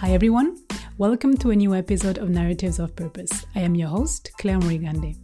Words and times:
Hi, 0.00 0.12
everyone. 0.12 0.58
Welcome 0.96 1.36
to 1.38 1.50
a 1.50 1.56
new 1.56 1.74
episode 1.74 2.18
of 2.18 2.30
Narratives 2.30 2.78
of 2.78 2.94
Purpose. 2.94 3.44
I 3.56 3.62
am 3.62 3.74
your 3.74 3.88
host, 3.88 4.30
Claire 4.38 4.60
Morigande. 4.60 5.16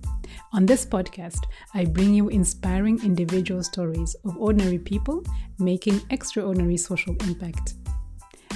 On 0.53 0.67
this 0.67 0.85
podcast, 0.85 1.45
I 1.75 1.85
bring 1.85 2.13
you 2.13 2.29
inspiring 2.29 2.99
individual 3.05 3.63
stories 3.63 4.17
of 4.25 4.37
ordinary 4.37 4.81
people 4.81 5.23
making 5.61 6.01
extraordinary 6.11 6.77
social 6.77 7.15
impact. 7.21 7.75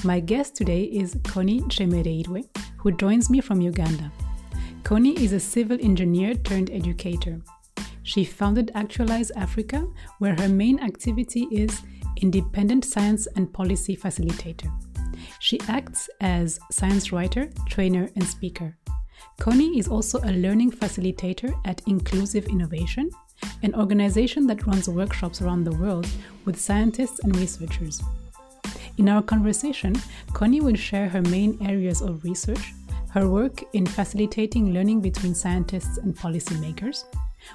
My 0.02 0.18
guest 0.18 0.56
today 0.56 0.82
is 0.82 1.16
Connie 1.22 1.60
Nshemereirwe, 1.60 2.48
who 2.78 2.90
joins 2.90 3.30
me 3.30 3.40
from 3.40 3.60
Uganda. 3.60 4.10
Connie 4.82 5.22
is 5.22 5.32
a 5.32 5.38
civil 5.38 5.78
engineer 5.80 6.34
turned 6.34 6.70
educator. 6.72 7.40
She 8.02 8.24
founded 8.24 8.72
Actualise 8.74 9.30
Africa, 9.36 9.86
where 10.18 10.34
her 10.34 10.48
main 10.48 10.80
activity 10.80 11.46
is 11.52 11.80
independent 12.16 12.84
science 12.84 13.28
and 13.36 13.52
policy 13.52 13.96
facilitator. 13.96 14.68
She 15.40 15.60
acts 15.68 16.10
as 16.20 16.58
science 16.70 17.12
writer, 17.12 17.48
trainer, 17.68 18.10
and 18.16 18.24
speaker. 18.24 18.76
Connie 19.38 19.78
is 19.78 19.88
also 19.88 20.18
a 20.24 20.32
learning 20.32 20.72
facilitator 20.72 21.52
at 21.64 21.80
Inclusive 21.86 22.46
Innovation, 22.46 23.10
an 23.62 23.74
organization 23.74 24.46
that 24.48 24.66
runs 24.66 24.88
workshops 24.88 25.40
around 25.40 25.64
the 25.64 25.76
world 25.76 26.08
with 26.44 26.60
scientists 26.60 27.20
and 27.20 27.36
researchers. 27.36 28.02
In 28.98 29.08
our 29.08 29.22
conversation, 29.22 29.94
Connie 30.32 30.60
will 30.60 30.74
share 30.74 31.08
her 31.08 31.22
main 31.22 31.56
areas 31.62 32.02
of 32.02 32.24
research, 32.24 32.74
her 33.10 33.28
work 33.28 33.62
in 33.74 33.86
facilitating 33.86 34.74
learning 34.74 35.00
between 35.00 35.34
scientists 35.34 35.98
and 35.98 36.16
policymakers. 36.16 37.04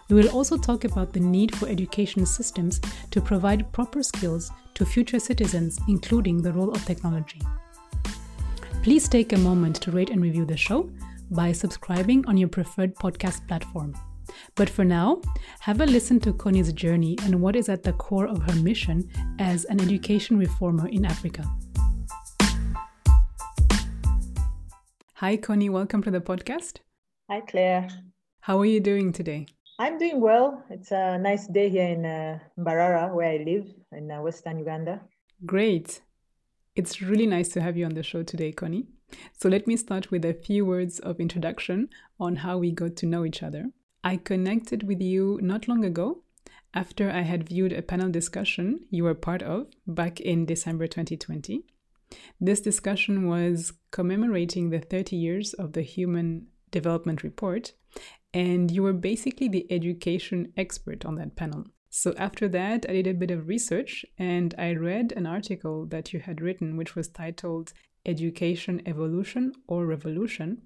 We 0.09 0.15
will 0.15 0.29
also 0.29 0.57
talk 0.57 0.85
about 0.85 1.11
the 1.11 1.19
need 1.19 1.53
for 1.53 1.67
education 1.67 2.25
systems 2.25 2.79
to 3.11 3.19
provide 3.21 3.71
proper 3.73 4.01
skills 4.01 4.51
to 4.75 4.85
future 4.85 5.19
citizens, 5.19 5.77
including 5.89 6.41
the 6.41 6.53
role 6.53 6.71
of 6.71 6.85
technology. 6.85 7.41
Please 8.83 9.07
take 9.07 9.31
a 9.31 9.37
moment 9.37 9.77
to 9.77 9.91
rate 9.91 10.09
and 10.09 10.21
review 10.21 10.43
the 10.43 10.57
show 10.57 10.91
by 11.31 11.53
subscribing 11.53 12.25
on 12.27 12.35
your 12.35 12.49
preferred 12.49 12.93
podcast 12.95 13.47
platform. 13.47 13.93
But 14.55 14.69
for 14.69 14.83
now, 14.83 15.21
have 15.61 15.79
a 15.79 15.85
listen 15.85 16.19
to 16.19 16.33
Connie's 16.33 16.73
journey 16.73 17.17
and 17.23 17.39
what 17.39 17.55
is 17.55 17.69
at 17.69 17.83
the 17.83 17.93
core 17.93 18.27
of 18.27 18.43
her 18.43 18.55
mission 18.55 19.09
as 19.39 19.63
an 19.65 19.79
education 19.79 20.37
reformer 20.37 20.89
in 20.89 21.05
Africa. 21.05 21.49
Hi, 25.13 25.37
Connie. 25.37 25.69
Welcome 25.69 26.03
to 26.03 26.11
the 26.11 26.19
podcast. 26.19 26.79
Hi, 27.29 27.39
Claire. 27.39 27.87
How 28.41 28.59
are 28.59 28.65
you 28.65 28.81
doing 28.81 29.13
today? 29.13 29.45
I'm 29.79 29.97
doing 29.97 30.19
well. 30.19 30.61
It's 30.69 30.91
a 30.91 31.17
nice 31.17 31.47
day 31.47 31.69
here 31.69 31.87
in 31.87 32.05
uh, 32.05 32.39
Mbarara, 32.59 33.15
where 33.15 33.29
I 33.31 33.37
live 33.37 33.65
in 33.93 34.11
uh, 34.11 34.21
Western 34.21 34.59
Uganda. 34.59 34.99
Great. 35.45 36.01
It's 36.75 37.03
really 37.03 37.27
nice 37.27 37.49
to 37.49 37.61
have 37.61 37.77
you 37.77 37.85
on 37.85 37.93
the 37.93 38.01
show 38.01 38.23
today, 38.23 38.51
Connie. 38.51 38.87
So 39.39 39.47
let 39.47 39.67
me 39.67 39.77
start 39.77 40.09
with 40.09 40.25
a 40.25 40.33
few 40.33 40.65
words 40.65 40.97
of 40.97 41.19
introduction 41.19 41.89
on 42.19 42.37
how 42.37 42.57
we 42.57 42.71
got 42.71 42.95
to 42.95 43.05
know 43.05 43.25
each 43.25 43.43
other. 43.43 43.69
I 44.03 44.17
connected 44.17 44.81
with 44.81 44.99
you 44.99 45.39
not 45.43 45.67
long 45.67 45.85
ago 45.85 46.23
after 46.73 47.11
I 47.11 47.21
had 47.21 47.47
viewed 47.47 47.73
a 47.73 47.83
panel 47.83 48.09
discussion 48.09 48.87
you 48.89 49.03
were 49.03 49.13
part 49.13 49.43
of 49.43 49.67
back 49.85 50.19
in 50.19 50.47
December 50.47 50.87
2020. 50.87 51.63
This 52.41 52.59
discussion 52.59 53.27
was 53.27 53.73
commemorating 53.91 54.71
the 54.71 54.79
30 54.79 55.15
years 55.15 55.53
of 55.53 55.73
the 55.73 55.83
Human 55.83 56.47
Development 56.71 57.21
Report, 57.21 57.73
and 58.33 58.71
you 58.71 58.81
were 58.81 58.93
basically 58.93 59.47
the 59.47 59.71
education 59.71 60.51
expert 60.57 61.05
on 61.05 61.15
that 61.15 61.35
panel. 61.35 61.65
So 61.95 62.15
after 62.17 62.49
that, 62.49 62.87
I 62.89 62.93
did 62.93 63.07
a 63.07 63.13
bit 63.13 63.29
of 63.29 63.47
research 63.47 64.03
and 64.17 64.55
I 64.57 64.73
read 64.73 65.13
an 65.15 65.27
article 65.27 65.85
that 65.91 66.11
you 66.11 66.21
had 66.21 66.41
written, 66.41 66.75
which 66.75 66.95
was 66.95 67.07
titled 67.07 67.71
Education 68.03 68.81
Evolution 68.87 69.53
or 69.67 69.85
Revolution, 69.85 70.63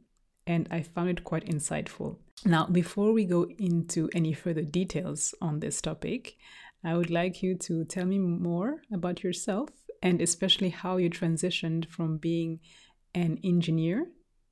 and 0.47 0.69
I 0.71 0.83
found 0.83 1.09
it 1.09 1.25
quite 1.25 1.45
insightful. 1.45 2.15
Now, 2.45 2.67
before 2.67 3.11
we 3.11 3.25
go 3.25 3.45
into 3.59 4.09
any 4.15 4.31
further 4.31 4.61
details 4.61 5.35
on 5.41 5.59
this 5.59 5.81
topic, 5.81 6.37
I 6.81 6.95
would 6.95 7.09
like 7.09 7.43
you 7.43 7.55
to 7.55 7.83
tell 7.83 8.05
me 8.05 8.19
more 8.19 8.83
about 8.93 9.21
yourself 9.21 9.69
and 10.01 10.21
especially 10.21 10.69
how 10.69 10.95
you 10.95 11.09
transitioned 11.09 11.89
from 11.89 12.19
being 12.19 12.61
an 13.15 13.37
engineer 13.43 14.07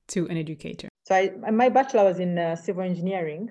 to 0.09 0.27
an 0.27 0.35
educator. 0.35 0.89
So, 1.03 1.15
I, 1.15 1.51
my 1.51 1.69
bachelor 1.69 2.03
was 2.03 2.19
in 2.19 2.37
uh, 2.37 2.57
civil 2.57 2.83
engineering, 2.83 3.49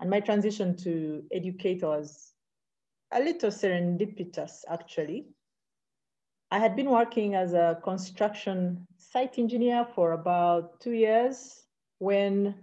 and 0.00 0.10
my 0.10 0.18
transition 0.18 0.76
to 0.78 1.22
educator 1.32 1.86
was 1.86 2.33
a 3.12 3.20
little 3.20 3.50
serendipitous, 3.50 4.64
actually. 4.68 5.26
I 6.50 6.58
had 6.58 6.76
been 6.76 6.90
working 6.90 7.34
as 7.34 7.52
a 7.52 7.80
construction 7.82 8.86
site 8.96 9.38
engineer 9.38 9.86
for 9.94 10.12
about 10.12 10.80
two 10.80 10.92
years 10.92 11.64
when 11.98 12.54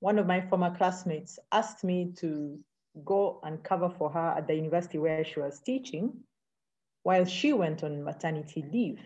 one 0.00 0.18
of 0.18 0.26
my 0.26 0.40
former 0.42 0.74
classmates 0.76 1.38
asked 1.52 1.84
me 1.84 2.12
to 2.16 2.58
go 3.04 3.40
and 3.42 3.62
cover 3.62 3.88
for 3.88 4.10
her 4.10 4.34
at 4.36 4.46
the 4.46 4.54
university 4.54 4.98
where 4.98 5.24
she 5.24 5.40
was 5.40 5.60
teaching 5.60 6.12
while 7.02 7.24
she 7.24 7.52
went 7.52 7.82
on 7.82 8.04
maternity 8.04 8.64
leave. 8.72 9.00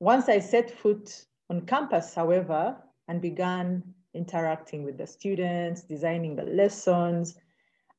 Once 0.00 0.28
I 0.28 0.38
set 0.40 0.70
foot 0.70 1.24
on 1.48 1.66
campus, 1.66 2.14
however, 2.14 2.76
and 3.08 3.20
began 3.20 3.82
interacting 4.14 4.82
with 4.84 4.98
the 4.98 5.06
students, 5.06 5.82
designing 5.82 6.36
the 6.36 6.44
lessons, 6.44 7.36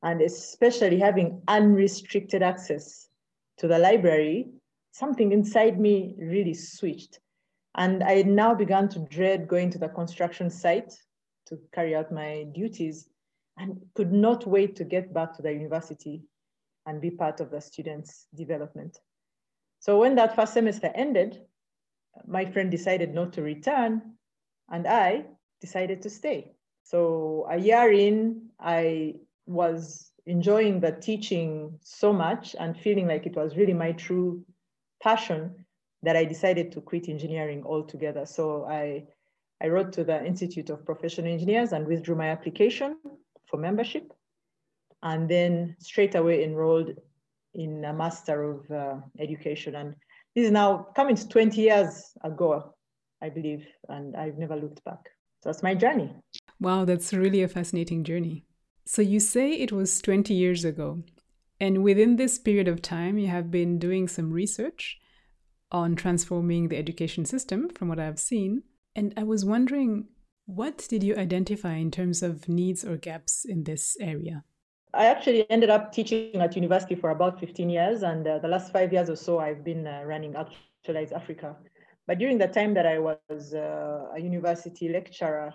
and 0.03 0.21
especially 0.21 0.99
having 0.99 1.41
unrestricted 1.47 2.41
access 2.41 3.09
to 3.57 3.67
the 3.67 3.77
library, 3.77 4.47
something 4.91 5.31
inside 5.31 5.79
me 5.79 6.15
really 6.19 6.53
switched. 6.53 7.19
And 7.75 8.03
I 8.03 8.23
now 8.23 8.53
began 8.53 8.89
to 8.89 8.99
dread 9.09 9.47
going 9.47 9.69
to 9.71 9.77
the 9.77 9.87
construction 9.87 10.49
site 10.49 10.93
to 11.47 11.59
carry 11.73 11.95
out 11.95 12.11
my 12.11 12.45
duties 12.51 13.09
and 13.57 13.79
could 13.95 14.11
not 14.11 14.47
wait 14.47 14.75
to 14.77 14.83
get 14.83 15.13
back 15.13 15.35
to 15.35 15.41
the 15.41 15.53
university 15.53 16.23
and 16.85 16.99
be 16.99 17.11
part 17.11 17.39
of 17.39 17.51
the 17.51 17.61
students' 17.61 18.27
development. 18.33 18.99
So 19.79 19.99
when 19.99 20.15
that 20.15 20.35
first 20.35 20.53
semester 20.53 20.91
ended, 20.95 21.41
my 22.27 22.45
friend 22.45 22.69
decided 22.69 23.13
not 23.13 23.33
to 23.33 23.41
return, 23.41 24.01
and 24.69 24.87
I 24.87 25.25
decided 25.59 26.01
to 26.01 26.09
stay. 26.09 26.51
So 26.83 27.47
a 27.49 27.57
year 27.57 27.91
in, 27.91 28.49
I 28.59 29.15
was 29.51 30.11
enjoying 30.25 30.79
the 30.79 30.91
teaching 30.91 31.77
so 31.81 32.13
much 32.13 32.55
and 32.59 32.77
feeling 32.77 33.07
like 33.07 33.25
it 33.25 33.35
was 33.35 33.57
really 33.57 33.73
my 33.73 33.91
true 33.91 34.43
passion 35.01 35.65
that 36.03 36.15
I 36.15 36.25
decided 36.25 36.71
to 36.73 36.81
quit 36.81 37.09
engineering 37.09 37.63
altogether. 37.65 38.25
So 38.25 38.65
I, 38.65 39.05
I 39.61 39.67
wrote 39.67 39.91
to 39.93 40.03
the 40.03 40.23
Institute 40.25 40.69
of 40.69 40.85
Professional 40.85 41.31
Engineers 41.31 41.73
and 41.73 41.85
withdrew 41.85 42.15
my 42.15 42.29
application 42.29 42.97
for 43.49 43.57
membership, 43.57 44.11
and 45.03 45.29
then 45.29 45.75
straight 45.79 46.15
away 46.15 46.43
enrolled 46.43 46.91
in 47.53 47.83
a 47.85 47.93
Master 47.93 48.43
of 48.43 48.71
uh, 48.71 48.95
Education. 49.19 49.75
And 49.75 49.95
this 50.35 50.45
is 50.45 50.51
now 50.51 50.87
coming 50.95 51.15
to 51.15 51.27
20 51.27 51.61
years 51.61 52.11
ago, 52.23 52.73
I 53.21 53.29
believe, 53.29 53.67
and 53.89 54.15
I've 54.15 54.37
never 54.37 54.55
looked 54.55 54.83
back. 54.83 55.09
So 55.43 55.49
that's 55.49 55.63
my 55.63 55.75
journey. 55.75 56.13
Wow, 56.59 56.85
that's 56.85 57.13
really 57.13 57.43
a 57.43 57.47
fascinating 57.47 58.03
journey. 58.03 58.45
So 58.85 59.01
you 59.01 59.19
say 59.19 59.51
it 59.53 59.71
was 59.71 60.01
20 60.01 60.33
years 60.33 60.65
ago. 60.65 61.03
And 61.59 61.83
within 61.83 62.15
this 62.15 62.39
period 62.39 62.67
of 62.67 62.81
time, 62.81 63.17
you 63.17 63.27
have 63.27 63.51
been 63.51 63.77
doing 63.77 64.07
some 64.07 64.31
research 64.31 64.99
on 65.71 65.95
transforming 65.95 66.67
the 66.67 66.77
education 66.77 67.23
system, 67.23 67.69
from 67.69 67.87
what 67.87 67.99
I've 67.99 68.19
seen. 68.19 68.63
And 68.95 69.13
I 69.15 69.23
was 69.23 69.45
wondering, 69.45 70.07
what 70.45 70.85
did 70.89 71.03
you 71.03 71.15
identify 71.15 71.75
in 71.75 71.91
terms 71.91 72.23
of 72.23 72.49
needs 72.49 72.83
or 72.83 72.97
gaps 72.97 73.45
in 73.45 73.63
this 73.63 73.95
area? 74.01 74.43
I 74.93 75.05
actually 75.05 75.49
ended 75.49 75.69
up 75.69 75.93
teaching 75.93 76.41
at 76.41 76.55
university 76.55 76.95
for 76.95 77.11
about 77.11 77.39
15 77.39 77.69
years. 77.69 78.03
And 78.03 78.27
uh, 78.27 78.39
the 78.39 78.47
last 78.47 78.73
five 78.73 78.91
years 78.91 79.09
or 79.09 79.15
so, 79.15 79.39
I've 79.39 79.63
been 79.63 79.87
uh, 79.87 80.01
running 80.03 80.33
Actualise 80.33 81.13
Africa. 81.13 81.55
But 82.07 82.17
during 82.17 82.37
the 82.37 82.47
time 82.47 82.73
that 82.73 82.85
I 82.85 82.99
was 82.99 83.53
uh, 83.53 84.07
a 84.13 84.19
university 84.19 84.89
lecturer, 84.89 85.53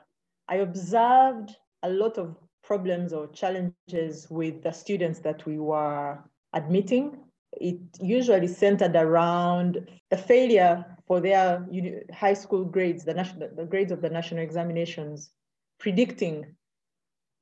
I 0.48 0.56
observed 0.56 1.50
a 1.82 1.90
lot 1.90 2.16
of 2.16 2.36
problems 2.66 3.12
or 3.12 3.28
challenges 3.28 4.26
with 4.28 4.62
the 4.62 4.72
students 4.72 5.20
that 5.20 5.46
we 5.46 5.58
were 5.58 6.18
admitting. 6.52 7.16
It 7.52 7.78
usually 8.00 8.48
centered 8.48 8.96
around 8.96 9.88
the 10.10 10.16
failure 10.16 10.84
for 11.06 11.20
their 11.20 11.64
high 12.12 12.34
school 12.34 12.64
grades, 12.64 13.04
the, 13.04 13.14
national, 13.14 13.48
the 13.54 13.64
grades 13.64 13.92
of 13.92 14.02
the 14.02 14.10
national 14.10 14.42
examinations, 14.42 15.30
predicting 15.78 16.56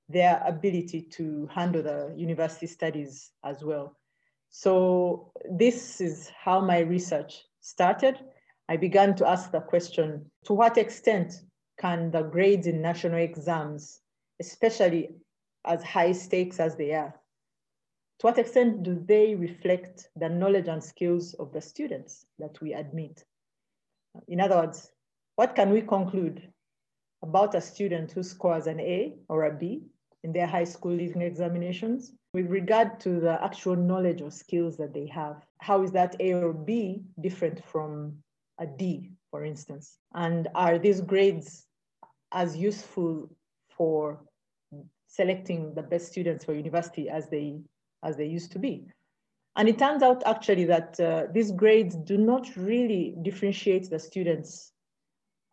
their 0.08 0.42
ability 0.46 1.00
to 1.00 1.48
handle 1.50 1.82
the 1.82 2.12
university 2.14 2.66
studies 2.66 3.30
as 3.42 3.64
well. 3.64 3.96
So 4.50 5.32
this 5.50 6.00
is 6.00 6.30
how 6.38 6.60
my 6.60 6.80
research 6.80 7.42
started. 7.60 8.20
I 8.68 8.76
began 8.76 9.16
to 9.16 9.26
ask 9.26 9.50
the 9.50 9.60
question, 9.60 10.30
to 10.44 10.52
what 10.52 10.76
extent 10.76 11.32
can 11.80 12.10
the 12.10 12.22
grades 12.22 12.66
in 12.66 12.82
national 12.82 13.18
exams 13.18 14.00
especially 14.40 15.14
as 15.64 15.82
high 15.82 16.12
stakes 16.12 16.60
as 16.60 16.76
they 16.76 16.92
are, 16.92 17.14
to 18.18 18.26
what 18.26 18.38
extent 18.38 18.82
do 18.82 19.02
they 19.06 19.34
reflect 19.34 20.08
the 20.16 20.28
knowledge 20.28 20.68
and 20.68 20.82
skills 20.82 21.34
of 21.34 21.52
the 21.52 21.60
students 21.60 22.26
that 22.38 22.60
we 22.60 22.72
admit? 22.72 23.24
In 24.28 24.40
other 24.40 24.56
words, 24.56 24.92
what 25.36 25.56
can 25.56 25.70
we 25.70 25.82
conclude 25.82 26.48
about 27.22 27.54
a 27.54 27.60
student 27.60 28.12
who 28.12 28.22
scores 28.22 28.66
an 28.66 28.78
A 28.78 29.14
or 29.28 29.44
a 29.44 29.54
B 29.54 29.82
in 30.22 30.32
their 30.32 30.46
high 30.46 30.64
school 30.64 30.92
leaving 30.92 31.22
examinations 31.22 32.12
with 32.34 32.46
regard 32.46 33.00
to 33.00 33.18
the 33.18 33.42
actual 33.42 33.76
knowledge 33.76 34.22
or 34.22 34.30
skills 34.30 34.76
that 34.76 34.94
they 34.94 35.06
have? 35.06 35.44
How 35.58 35.82
is 35.82 35.90
that 35.92 36.16
A 36.20 36.34
or 36.34 36.52
B 36.52 37.02
different 37.20 37.64
from 37.64 38.16
a 38.58 38.66
D, 38.66 39.10
for 39.30 39.44
instance? 39.44 39.98
And 40.14 40.48
are 40.54 40.78
these 40.78 41.00
grades 41.00 41.66
as 42.30 42.56
useful 42.56 43.28
for 43.76 44.20
selecting 45.06 45.74
the 45.74 45.82
best 45.82 46.08
students 46.08 46.44
for 46.44 46.54
university 46.54 47.08
as 47.08 47.28
they 47.30 47.60
as 48.02 48.16
they 48.16 48.26
used 48.26 48.52
to 48.52 48.58
be. 48.58 48.86
And 49.56 49.68
it 49.68 49.78
turns 49.78 50.02
out 50.02 50.22
actually 50.26 50.64
that 50.64 50.98
uh, 50.98 51.24
these 51.32 51.52
grades 51.52 51.94
do 51.94 52.18
not 52.18 52.54
really 52.56 53.14
differentiate 53.22 53.88
the 53.88 53.98
students 53.98 54.72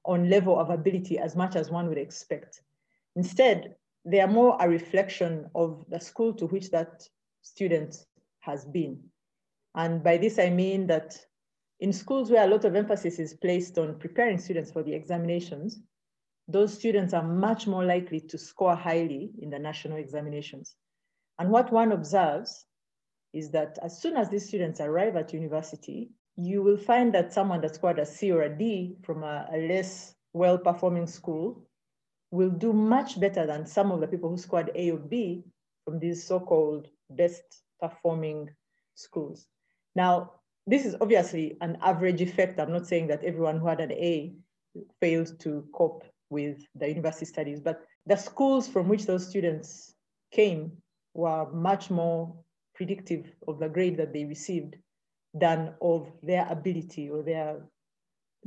on 0.05 0.29
level 0.29 0.59
of 0.59 0.69
ability 0.69 1.19
as 1.19 1.35
much 1.35 1.55
as 1.55 1.69
one 1.69 1.87
would 1.87 1.99
expect. 1.99 2.61
Instead, 3.15 3.75
they 4.03 4.19
are 4.19 4.27
more 4.27 4.57
a 4.59 4.67
reflection 4.67 5.49
of 5.53 5.85
the 5.89 5.99
school 5.99 6.33
to 6.33 6.47
which 6.47 6.71
that 6.71 7.07
student 7.43 8.05
has 8.39 8.65
been. 8.65 8.99
And 9.75 10.03
by 10.03 10.17
this, 10.17 10.39
I 10.39 10.49
mean 10.49 10.87
that 10.87 11.17
in 11.79 11.93
schools 11.93 12.31
where 12.31 12.43
a 12.43 12.49
lot 12.49 12.65
of 12.65 12.75
emphasis 12.75 13.19
is 13.19 13.35
placed 13.35 13.77
on 13.77 13.99
preparing 13.99 14.39
students 14.39 14.71
for 14.71 14.83
the 14.83 14.93
examinations, 14.93 15.79
those 16.51 16.73
students 16.73 17.13
are 17.13 17.23
much 17.23 17.67
more 17.67 17.85
likely 17.85 18.19
to 18.19 18.37
score 18.37 18.75
highly 18.75 19.31
in 19.41 19.49
the 19.49 19.59
national 19.59 19.97
examinations. 19.97 20.75
And 21.39 21.49
what 21.49 21.71
one 21.71 21.91
observes 21.91 22.65
is 23.33 23.51
that 23.51 23.77
as 23.81 24.01
soon 24.01 24.17
as 24.17 24.29
these 24.29 24.47
students 24.47 24.81
arrive 24.81 25.15
at 25.15 25.33
university, 25.33 26.09
you 26.35 26.61
will 26.61 26.77
find 26.77 27.13
that 27.13 27.33
someone 27.33 27.61
that 27.61 27.75
scored 27.75 27.99
a 27.99 28.05
C 28.05 28.31
or 28.31 28.43
a 28.43 28.57
D 28.57 28.95
from 29.03 29.23
a, 29.23 29.47
a 29.53 29.67
less 29.67 30.15
well-performing 30.33 31.07
school 31.07 31.67
will 32.31 32.49
do 32.49 32.73
much 32.73 33.19
better 33.19 33.45
than 33.45 33.65
some 33.65 33.91
of 33.91 33.99
the 33.99 34.07
people 34.07 34.29
who 34.29 34.37
scored 34.37 34.71
A 34.75 34.91
or 34.91 34.97
B 34.97 35.43
from 35.85 35.99
these 35.99 36.23
so-called 36.23 36.87
best 37.09 37.43
performing 37.79 38.49
schools. 38.95 39.47
Now, 39.95 40.33
this 40.67 40.85
is 40.85 40.95
obviously 41.01 41.57
an 41.61 41.77
average 41.81 42.21
effect. 42.21 42.59
I'm 42.59 42.71
not 42.71 42.87
saying 42.87 43.07
that 43.07 43.23
everyone 43.23 43.59
who 43.59 43.67
had 43.67 43.81
an 43.81 43.91
A 43.91 44.33
failed 45.01 45.37
to 45.41 45.67
cope 45.73 46.05
with 46.31 46.57
the 46.75 46.87
university 46.87 47.25
studies, 47.25 47.59
but 47.59 47.81
the 48.07 48.15
schools 48.15 48.67
from 48.67 48.87
which 48.87 49.05
those 49.05 49.27
students 49.27 49.93
came 50.31 50.71
were 51.13 51.51
much 51.51 51.91
more 51.91 52.33
predictive 52.73 53.31
of 53.47 53.59
the 53.59 53.69
grade 53.69 53.97
that 53.97 54.13
they 54.13 54.25
received 54.25 54.77
than 55.33 55.73
of 55.81 56.11
their 56.23 56.47
ability 56.49 57.09
or 57.09 57.21
their 57.21 57.61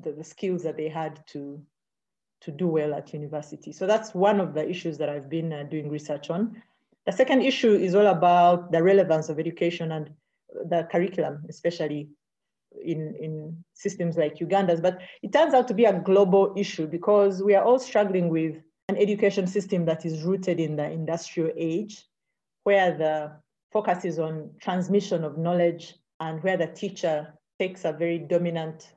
the, 0.02 0.12
the 0.12 0.24
skills 0.24 0.62
that 0.64 0.76
they 0.76 0.88
had 0.88 1.20
to 1.28 1.62
to 2.40 2.50
do 2.50 2.66
well 2.66 2.92
at 2.94 3.14
university. 3.14 3.72
So 3.72 3.86
that's 3.86 4.12
one 4.14 4.40
of 4.40 4.52
the 4.52 4.68
issues 4.68 4.98
that 4.98 5.08
I've 5.08 5.30
been 5.30 5.52
uh, 5.52 5.62
doing 5.62 5.88
research 5.88 6.28
on. 6.28 6.62
The 7.06 7.12
second 7.12 7.42
issue 7.42 7.74
is 7.74 7.94
all 7.94 8.06
about 8.06 8.70
the 8.70 8.82
relevance 8.82 9.28
of 9.28 9.38
education 9.38 9.92
and 9.92 10.10
the 10.68 10.86
curriculum, 10.90 11.44
especially 11.48 12.08
in, 12.82 13.14
in 13.20 13.64
systems 13.72 14.16
like 14.16 14.40
Uganda's, 14.40 14.80
but 14.80 14.98
it 15.22 15.32
turns 15.32 15.54
out 15.54 15.68
to 15.68 15.74
be 15.74 15.84
a 15.84 16.00
global 16.00 16.52
issue 16.56 16.86
because 16.86 17.42
we 17.42 17.54
are 17.54 17.64
all 17.64 17.78
struggling 17.78 18.28
with 18.28 18.56
an 18.88 18.96
education 18.96 19.46
system 19.46 19.84
that 19.86 20.04
is 20.04 20.22
rooted 20.22 20.60
in 20.60 20.76
the 20.76 20.84
industrial 20.84 21.50
age, 21.56 22.06
where 22.64 22.96
the 22.96 23.32
focus 23.72 24.04
is 24.04 24.18
on 24.18 24.50
transmission 24.60 25.24
of 25.24 25.38
knowledge 25.38 25.94
and 26.20 26.42
where 26.42 26.56
the 26.56 26.66
teacher 26.68 27.34
takes 27.58 27.84
a 27.84 27.92
very 27.92 28.18
dominant 28.18 28.92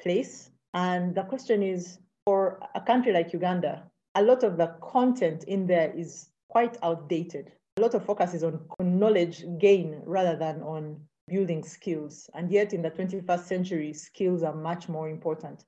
place. 0.00 0.50
And 0.74 1.14
the 1.14 1.22
question 1.22 1.62
is, 1.62 1.98
for 2.26 2.60
a 2.74 2.80
country 2.80 3.12
like 3.12 3.32
Uganda, 3.32 3.84
a 4.14 4.22
lot 4.22 4.42
of 4.42 4.56
the 4.56 4.74
content 4.82 5.44
in 5.44 5.66
there 5.66 5.92
is 5.96 6.28
quite 6.48 6.76
outdated. 6.82 7.52
A 7.78 7.80
lot 7.80 7.94
of 7.94 8.04
focus 8.04 8.34
is 8.34 8.42
on, 8.42 8.60
on 8.80 8.98
knowledge 8.98 9.44
gain 9.58 10.02
rather 10.04 10.36
than 10.36 10.60
on 10.62 11.00
building 11.28 11.62
skills. 11.62 12.28
And 12.34 12.50
yet 12.50 12.72
in 12.72 12.82
the 12.82 12.90
21st 12.90 13.44
century, 13.44 13.92
skills 13.92 14.42
are 14.42 14.54
much 14.54 14.88
more 14.88 15.08
important. 15.08 15.64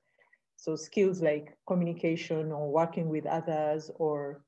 So 0.55 0.75
skills 0.75 1.21
like 1.21 1.57
communication 1.67 2.51
or 2.51 2.71
working 2.71 3.09
with 3.09 3.25
others 3.25 3.89
or 3.95 4.43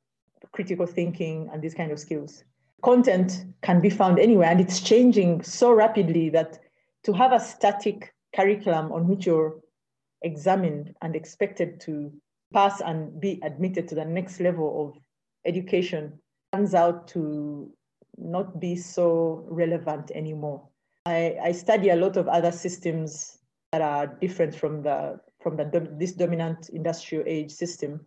critical 0.52 0.86
thinking 0.86 1.50
and 1.52 1.62
these 1.62 1.74
kind 1.74 1.92
of 1.92 2.00
skills. 2.00 2.44
Content 2.84 3.46
can 3.62 3.80
be 3.80 3.90
found 3.90 4.20
anywhere 4.20 4.50
and 4.50 4.60
it's 4.60 4.82
changing 4.82 5.42
so 5.42 5.72
rapidly 5.72 6.30
that 6.30 6.60
to 7.04 7.14
have 7.14 7.32
a 7.32 7.40
static 7.40 8.14
curriculum 8.36 8.92
on 8.92 9.08
which 9.08 9.26
you're 9.26 9.60
examined 10.22 10.94
and 11.02 11.16
expected 11.16 11.80
to 11.82 12.12
pass 12.54 12.82
and 12.82 13.20
be 13.20 13.40
admitted 13.44 13.88
to 13.88 13.96
the 13.96 14.06
next 14.06 14.40
level 14.40 14.86
of 14.86 15.02
education 15.46 16.20
turns 16.54 16.74
out 16.74 17.08
to 17.08 17.72
not 18.18 18.60
be 18.60 18.76
so 18.76 19.44
relevant 19.50 20.12
anymore. 20.12 20.68
I, 21.06 21.38
I 21.44 21.52
study 21.52 21.90
a 21.90 21.96
lot 21.96 22.18
of 22.18 22.28
other 22.28 22.52
systems 22.52 23.38
that 23.72 23.82
are 23.82 24.08
different 24.08 24.56
from 24.56 24.84
the 24.84 25.20
from 25.42 25.58
the 25.58 25.90
this 26.00 26.14
dominant 26.14 26.70
industrial 26.70 27.26
age 27.28 27.52
system 27.52 28.06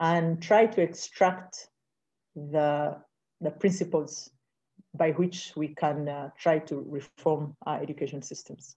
and 0.00 0.42
try 0.42 0.66
to 0.66 0.82
extract 0.82 1.68
the 2.34 2.98
the 3.40 3.50
principles 3.50 4.30
by 4.94 5.12
which 5.12 5.52
we 5.56 5.68
can 5.68 6.08
uh, 6.08 6.28
try 6.38 6.58
to 6.58 6.84
reform 6.86 7.56
our 7.64 7.80
education 7.80 8.20
systems. 8.20 8.76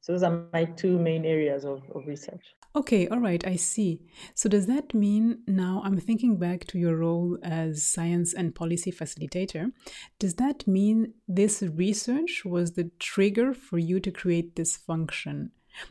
So 0.00 0.12
those 0.12 0.24
are 0.24 0.46
my 0.52 0.64
two 0.64 0.98
main 0.98 1.24
areas 1.24 1.64
of, 1.64 1.82
of 1.94 2.06
research. 2.06 2.56
Okay, 2.74 3.06
all 3.08 3.20
right, 3.20 3.46
I 3.46 3.56
see. 3.56 4.00
So 4.34 4.48
does 4.48 4.66
that 4.66 4.94
mean 4.94 5.42
now 5.46 5.82
I'm 5.84 6.00
thinking 6.00 6.38
back 6.38 6.64
to 6.68 6.78
your 6.78 6.96
role 6.96 7.36
as 7.42 7.82
science 7.82 8.32
and 8.32 8.54
policy 8.54 8.90
facilitator? 8.90 9.72
Does 10.18 10.34
that 10.36 10.66
mean 10.66 11.12
this 11.28 11.62
research 11.62 12.44
was 12.46 12.72
the 12.72 12.90
trigger 12.98 13.52
for 13.52 13.78
you 13.78 14.00
to 14.00 14.10
create 14.10 14.56
this 14.56 14.74
function? 14.76 15.50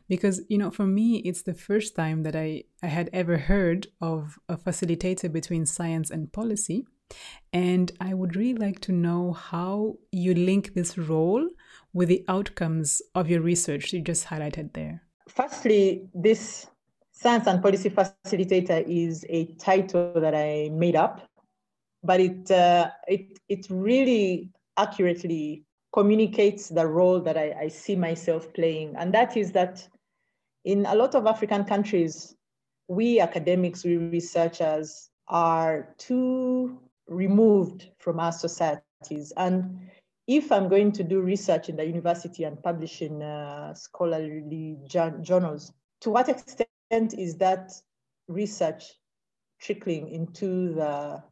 Because, 0.09 0.41
you 0.49 0.57
know, 0.57 0.71
for 0.71 0.87
me, 0.87 1.17
it's 1.17 1.43
the 1.43 1.53
first 1.53 1.95
time 1.95 2.23
that 2.23 2.35
I, 2.35 2.63
I 2.81 2.87
had 2.87 3.11
ever 3.13 3.37
heard 3.37 3.87
of 3.99 4.39
a 4.49 4.57
facilitator 4.57 5.31
between 5.31 5.67
science 5.67 6.09
and 6.09 6.33
policy. 6.33 6.85
And 7.53 7.91
I 7.99 8.13
would 8.15 8.35
really 8.35 8.57
like 8.57 8.79
to 8.81 8.91
know 8.91 9.33
how 9.33 9.97
you 10.11 10.33
link 10.33 10.73
this 10.73 10.97
role 10.97 11.47
with 11.93 12.09
the 12.09 12.25
outcomes 12.27 13.01
of 13.13 13.29
your 13.29 13.41
research 13.41 13.93
you 13.93 14.01
just 14.01 14.27
highlighted 14.27 14.73
there? 14.73 15.03
Firstly, 15.27 16.09
this 16.13 16.67
science 17.21 17.45
and 17.45 17.61
policy 17.61 17.89
facilitator 17.89 18.83
is 18.87 19.23
a 19.29 19.45
title 19.59 20.11
that 20.15 20.33
I 20.33 20.69
made 20.73 20.95
up, 20.95 21.21
but 22.03 22.19
it 22.19 22.49
uh, 22.49 22.89
it 23.07 23.37
it 23.47 23.67
really 23.69 24.49
accurately 24.77 25.63
communicates 25.93 26.69
the 26.69 26.87
role 26.87 27.19
that 27.19 27.37
I, 27.37 27.53
I 27.59 27.67
see 27.67 27.95
myself 27.95 28.51
playing, 28.53 28.95
and 28.97 29.13
that 29.13 29.37
is 29.37 29.51
that 29.51 29.87
in 30.65 30.87
a 30.87 30.95
lot 30.95 31.13
of 31.13 31.27
African 31.27 31.63
countries, 31.63 32.35
we 32.87 33.19
academics, 33.19 33.83
we 33.83 33.97
researchers 33.97 35.09
are 35.27 35.93
too 35.99 36.79
removed 37.07 37.89
from 37.99 38.19
our 38.19 38.31
societies, 38.31 39.31
and 39.37 39.79
if 40.25 40.51
I'm 40.51 40.69
going 40.69 40.91
to 40.93 41.03
do 41.03 41.21
research 41.21 41.69
in 41.69 41.75
the 41.75 41.85
university 41.85 42.45
and 42.45 42.61
publish 42.63 43.03
in 43.03 43.21
uh, 43.21 43.75
scholarly 43.75 44.77
journals, 44.87 45.71
to 45.99 46.09
what 46.09 46.27
extent 46.27 46.70
is 46.91 47.37
that 47.37 47.73
research 48.27 48.93
trickling 49.59 50.09
into 50.09 50.73
the 50.73 51.23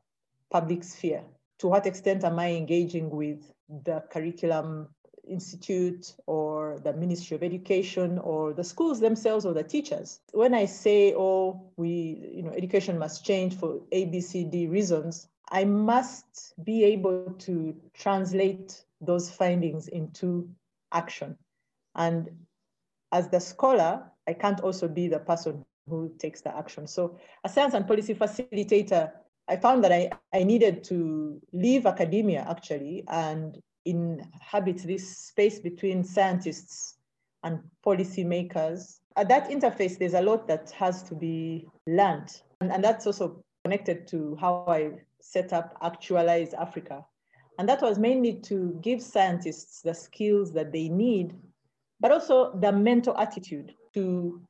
public 0.51 0.83
sphere? 0.83 1.23
To 1.59 1.67
what 1.67 1.85
extent 1.85 2.23
am 2.23 2.39
I 2.39 2.51
engaging 2.51 3.09
with 3.09 3.51
the 3.67 4.03
curriculum 4.11 4.87
institute 5.27 6.15
or 6.25 6.79
the 6.83 6.93
Ministry 6.93 7.35
of 7.35 7.43
Education 7.43 8.17
or 8.19 8.53
the 8.53 8.63
schools 8.63 8.99
themselves 8.99 9.45
or 9.45 9.53
the 9.53 9.63
teachers? 9.63 10.21
When 10.31 10.53
I 10.53 10.65
say, 10.65 11.13
oh, 11.15 11.71
we, 11.75 12.31
you 12.33 12.43
know, 12.43 12.51
education 12.51 12.97
must 12.97 13.25
change 13.25 13.55
for 13.55 13.81
A, 13.91 14.05
B, 14.05 14.21
C, 14.21 14.45
D 14.45 14.67
reasons, 14.67 15.27
I 15.51 15.65
must 15.65 16.53
be 16.63 16.83
able 16.85 17.35
to 17.39 17.75
translate 17.93 18.85
those 19.01 19.29
findings 19.29 19.87
into 19.87 20.49
action. 20.91 21.37
And 21.95 22.29
as 23.11 23.27
the 23.29 23.39
scholar, 23.39 24.03
I 24.29 24.33
can't 24.33 24.61
also 24.61 24.87
be 24.87 25.07
the 25.07 25.19
person 25.19 25.65
who 25.87 26.13
takes 26.19 26.41
the 26.41 26.55
action. 26.55 26.85
So 26.85 27.17
as 27.43 27.53
science 27.55 27.73
and 27.73 27.87
policy 27.87 28.13
facilitator, 28.13 29.11
I 29.47 29.55
found 29.57 29.83
that 29.83 29.91
I, 29.91 30.11
I 30.33 30.43
needed 30.43 30.83
to 30.85 31.41
leave 31.51 31.87
academia 31.87 32.45
actually 32.47 33.03
and 33.07 33.57
inhabit 33.85 34.77
this 34.83 35.17
space 35.17 35.59
between 35.59 36.03
scientists 36.03 36.97
and 37.43 37.59
policymakers. 37.83 38.99
At 39.15 39.29
that 39.29 39.49
interface, 39.49 39.97
there's 39.97 40.13
a 40.13 40.21
lot 40.21 40.47
that 40.47 40.69
has 40.71 41.01
to 41.03 41.15
be 41.15 41.67
learned. 41.87 42.41
And, 42.61 42.71
and 42.71 42.83
that's 42.83 43.07
also 43.07 43.43
connected 43.63 44.07
to 44.09 44.37
how 44.39 44.65
I 44.67 44.91
set 45.19 45.53
up 45.53 45.75
Actualise 45.81 46.53
Africa, 46.53 47.03
and 47.57 47.67
that 47.67 47.81
was 47.81 47.99
mainly 47.99 48.33
to 48.33 48.79
give 48.81 49.01
scientists 49.01 49.81
the 49.81 49.93
skills 49.93 50.53
that 50.53 50.71
they 50.71 50.87
need, 50.87 51.35
but 51.99 52.11
also 52.11 52.53
the 52.59 52.71
mental 52.71 53.17
attitude 53.17 53.73
to 53.93 54.41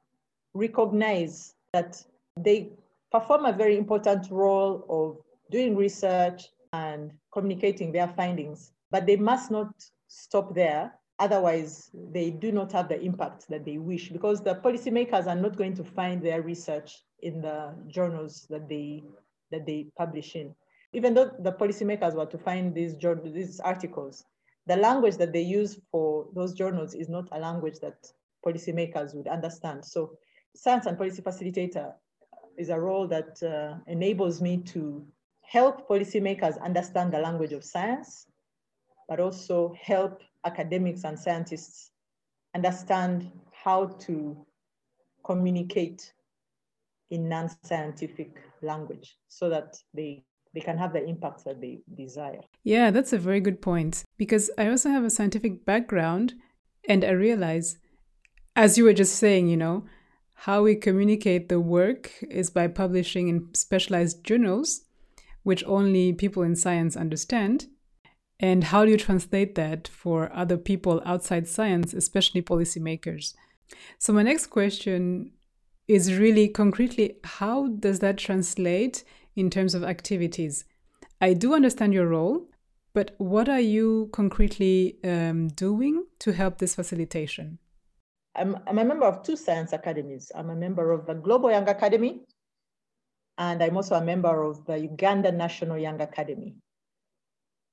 recognize 0.54 1.54
that 1.74 2.04
they 2.38 2.70
perform 3.12 3.46
a 3.46 3.54
very 3.54 3.78
important 3.78 4.30
role 4.32 4.86
of 4.90 5.18
doing 5.52 5.76
research 5.76 6.48
and 6.74 7.12
communicating 7.34 7.92
their 7.92 8.08
findings, 8.08 8.72
but 8.92 9.06
they 9.06 9.16
must 9.16 9.52
not 9.52 9.74
stop 10.08 10.54
there. 10.54 10.94
Otherwise, 11.20 11.90
they 12.12 12.30
do 12.30 12.52
not 12.52 12.72
have 12.72 12.88
the 12.88 13.00
impact 13.02 13.48
that 13.50 13.66
they 13.66 13.78
wish 13.78 14.10
because 14.10 14.42
the 14.42 14.56
policymakers 14.56 15.28
are 15.28 15.36
not 15.36 15.58
going 15.58 15.74
to 15.76 15.84
find 15.84 16.22
their 16.22 16.42
research 16.42 17.04
in 17.22 17.42
the 17.42 17.76
journals 17.88 18.48
that 18.50 18.70
they 18.70 19.04
that 19.52 19.66
they 19.66 19.88
publish 19.98 20.36
in. 20.36 20.56
Even 20.94 21.14
though 21.14 21.32
the 21.40 21.52
policymakers 21.52 22.14
were 22.14 22.26
to 22.26 22.38
find 22.38 22.74
these 22.74 22.96
these 23.24 23.60
articles, 23.60 24.24
the 24.66 24.78
language 24.78 25.18
that 25.18 25.34
they 25.34 25.42
use 25.42 25.80
for 25.92 26.28
those 26.34 26.54
journals 26.54 26.94
is 26.94 27.10
not 27.10 27.28
a 27.32 27.40
language 27.40 27.80
that 27.82 28.12
policymakers 28.46 29.16
would 29.16 29.28
understand. 29.28 29.84
So 29.86 30.18
science 30.56 30.86
and 30.86 30.98
policy 30.98 31.22
facilitator 31.22 31.94
is 32.58 32.70
a 32.70 32.80
role 32.80 33.08
that 33.08 33.42
uh, 33.44 33.78
enables 33.88 34.42
me 34.42 34.58
to 34.58 35.06
help 35.42 35.88
policymakers 35.88 36.62
understand 36.62 37.14
the 37.14 37.20
language 37.20 37.54
of 37.54 37.64
science, 37.64 38.28
but 39.08 39.20
also 39.20 39.74
help 39.82 40.22
academics 40.46 41.04
and 41.04 41.18
scientists 41.18 41.92
understand 42.56 43.32
how 43.52 43.86
to 43.86 44.46
communicate 45.26 46.14
in 47.12 47.28
non-scientific 47.28 48.38
language 48.62 49.18
so 49.28 49.50
that 49.50 49.78
they 49.94 50.24
they 50.54 50.62
can 50.62 50.78
have 50.78 50.94
the 50.94 51.04
impact 51.04 51.46
that 51.46 51.62
they 51.62 51.80
desire. 51.96 52.42
Yeah, 52.64 52.90
that's 52.90 53.14
a 53.14 53.20
very 53.20 53.40
good 53.40 53.62
point 53.62 54.04
because 54.18 54.50
I 54.58 54.68
also 54.68 54.90
have 54.90 55.04
a 55.04 55.10
scientific 55.12 55.64
background 55.64 56.34
and 56.88 57.06
I 57.06 57.12
realize 57.12 57.78
as 58.60 58.78
you 58.78 58.84
were 58.84 58.94
just 58.94 59.16
saying, 59.16 59.48
you 59.48 59.56
know, 59.56 59.86
how 60.34 60.64
we 60.64 60.76
communicate 60.76 61.48
the 61.48 61.62
work 61.62 62.12
is 62.30 62.50
by 62.50 62.68
publishing 62.68 63.30
in 63.30 63.48
specialized 63.54 64.22
journals, 64.22 64.82
which 65.44 65.64
only 65.64 66.12
people 66.12 66.44
in 66.44 66.58
science 66.58 66.98
understand. 66.98 67.68
And 68.38 68.66
how 68.66 68.84
do 68.84 68.92
you 68.92 68.98
translate 68.98 69.56
that 69.56 69.88
for 69.88 70.30
other 70.34 70.58
people 70.58 71.02
outside 71.06 71.48
science, 71.48 71.94
especially 71.94 72.42
policymakers? 72.42 73.34
So, 73.98 74.12
my 74.12 74.24
next 74.24 74.48
question 74.48 75.32
is 75.88 76.20
really 76.20 76.50
concretely 76.50 77.16
how 77.24 77.68
does 77.68 78.00
that 78.00 78.18
translate 78.18 79.06
in 79.38 79.50
terms 79.50 79.74
of 79.74 79.86
activities? 79.86 80.66
I 81.22 81.32
do 81.32 81.54
understand 81.54 81.94
your 81.94 82.08
role, 82.08 82.50
but 82.94 83.16
what 83.20 83.48
are 83.48 83.62
you 83.62 84.10
concretely 84.12 84.98
um, 85.06 85.48
doing 85.48 86.04
to 86.20 86.34
help 86.34 86.58
this 86.58 86.76
facilitation? 86.76 87.60
I'm, 88.40 88.58
I'm 88.68 88.80
a 88.80 88.86
member 88.86 89.06
of 89.06 89.22
two 89.22 89.36
science 89.36 89.74
academies. 89.74 90.32
I'm 90.34 90.50
a 90.50 90.56
member 90.56 90.92
of 90.92 91.06
the 91.06 91.14
Global 91.14 91.52
Young 91.52 91.68
Academy, 91.68 92.22
and 93.38 93.62
I'm 93.62 93.76
also 93.76 93.96
a 93.96 94.04
member 94.04 94.44
of 94.44 94.66
the 94.66 94.78
Uganda 94.78 95.32
National 95.32 95.78
Young 95.78 96.00
Academy. 96.02 96.56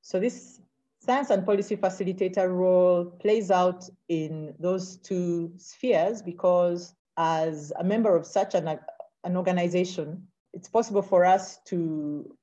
So 0.02 0.18
this 0.18 0.60
science 1.00 1.30
and 1.30 1.46
policy 1.46 1.76
facilitator 1.76 2.52
role 2.52 3.04
plays 3.04 3.50
out 3.50 3.88
in 4.08 4.54
those 4.58 4.96
two 4.96 5.52
spheres 5.56 6.20
because 6.20 6.94
as 7.16 7.72
a 7.78 7.84
member 7.84 8.16
of 8.16 8.26
such 8.26 8.54
an, 8.54 8.78
an 9.24 9.36
organization, 9.36 10.26
it's 10.52 10.68
possible 10.68 11.02
for 11.02 11.24
us 11.24 11.58
to 11.66 12.36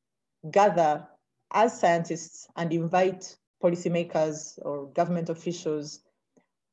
gather 0.51 1.05
as 1.51 1.77
scientists 1.77 2.47
and 2.55 2.71
invite 2.71 3.35
policymakers 3.61 4.59
or 4.61 4.87
government 4.87 5.29
officials 5.29 5.99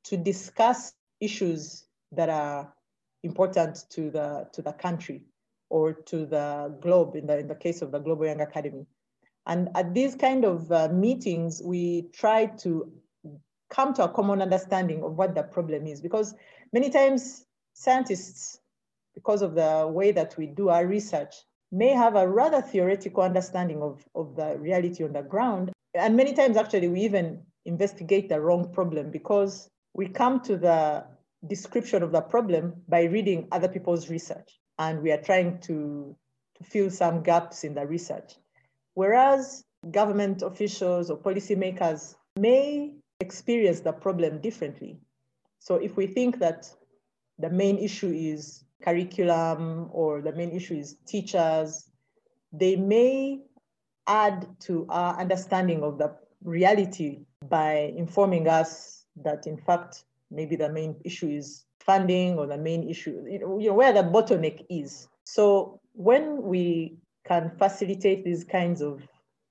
to 0.04 0.16
discuss 0.16 0.92
issues 1.20 1.84
that 2.12 2.28
are 2.28 2.72
important 3.22 3.84
to 3.90 4.10
the 4.10 4.48
to 4.52 4.62
the 4.62 4.72
country 4.72 5.22
or 5.68 5.92
to 5.92 6.26
the 6.26 6.76
globe 6.80 7.14
in 7.14 7.26
the 7.26 7.38
in 7.38 7.48
the 7.48 7.54
case 7.54 7.82
of 7.82 7.92
the 7.92 7.98
Global 7.98 8.26
Young 8.26 8.40
Academy. 8.40 8.86
And 9.46 9.68
at 9.74 9.94
these 9.94 10.14
kind 10.14 10.44
of 10.44 10.70
uh, 10.70 10.88
meetings, 10.88 11.62
we 11.64 12.08
try 12.12 12.46
to 12.46 12.92
come 13.70 13.94
to 13.94 14.04
a 14.04 14.08
common 14.08 14.42
understanding 14.42 15.02
of 15.02 15.16
what 15.16 15.34
the 15.34 15.42
problem 15.42 15.86
is 15.86 16.00
because 16.00 16.34
many 16.72 16.90
times 16.90 17.46
scientists, 17.72 18.58
because 19.14 19.42
of 19.42 19.54
the 19.54 19.88
way 19.90 20.12
that 20.12 20.36
we 20.36 20.46
do 20.46 20.68
our 20.68 20.86
research, 20.86 21.34
may 21.72 21.90
have 21.90 22.16
a 22.16 22.28
rather 22.28 22.60
theoretical 22.60 23.22
understanding 23.22 23.80
of, 23.80 24.04
of 24.14 24.34
the 24.36 24.58
reality 24.58 25.04
on 25.04 25.12
the 25.12 25.22
ground. 25.22 25.70
And 25.94 26.16
many 26.16 26.32
times, 26.32 26.56
actually, 26.56 26.88
we 26.88 27.00
even 27.02 27.42
investigate 27.64 28.28
the 28.28 28.40
wrong 28.40 28.72
problem 28.72 29.10
because 29.10 29.70
we 29.94 30.08
come 30.08 30.40
to 30.40 30.56
the 30.56 31.04
description 31.46 32.02
of 32.02 32.12
the 32.12 32.20
problem 32.20 32.74
by 32.88 33.04
reading 33.04 33.48
other 33.52 33.68
people's 33.68 34.10
research. 34.10 34.58
And 34.78 35.02
we 35.02 35.12
are 35.12 35.20
trying 35.20 35.58
to, 35.60 36.16
to 36.56 36.64
fill 36.64 36.90
some 36.90 37.22
gaps 37.22 37.64
in 37.64 37.74
the 37.74 37.86
research. 37.86 38.34
Whereas 38.94 39.64
government 39.90 40.42
officials 40.42 41.10
or 41.10 41.18
policymakers 41.18 42.14
may 42.38 42.94
experience 43.20 43.80
the 43.80 43.92
problem 43.92 44.40
differently. 44.40 44.98
So 45.58 45.76
if 45.76 45.96
we 45.96 46.06
think 46.06 46.38
that 46.38 46.72
the 47.38 47.50
main 47.50 47.78
issue 47.78 48.12
is 48.14 48.64
curriculum 48.82 49.88
or 49.92 50.22
the 50.22 50.32
main 50.32 50.50
issue 50.50 50.74
is 50.74 50.96
teachers, 51.06 51.90
they 52.52 52.76
may 52.76 53.40
add 54.06 54.48
to 54.60 54.86
our 54.88 55.18
understanding 55.18 55.82
of 55.82 55.98
the 55.98 56.14
reality 56.42 57.20
by 57.48 57.92
informing 57.96 58.48
us 58.48 58.99
that 59.16 59.46
in 59.46 59.56
fact 59.56 60.04
maybe 60.30 60.56
the 60.56 60.68
main 60.68 60.96
issue 61.04 61.28
is 61.28 61.64
funding 61.80 62.38
or 62.38 62.46
the 62.46 62.56
main 62.56 62.88
issue, 62.88 63.24
you 63.28 63.38
know, 63.40 63.74
where 63.74 63.92
the 63.92 64.02
bottleneck 64.02 64.64
is. 64.68 65.08
So 65.24 65.80
when 65.94 66.42
we 66.42 66.96
can 67.26 67.50
facilitate 67.58 68.24
these 68.24 68.44
kinds 68.44 68.80
of 68.80 69.02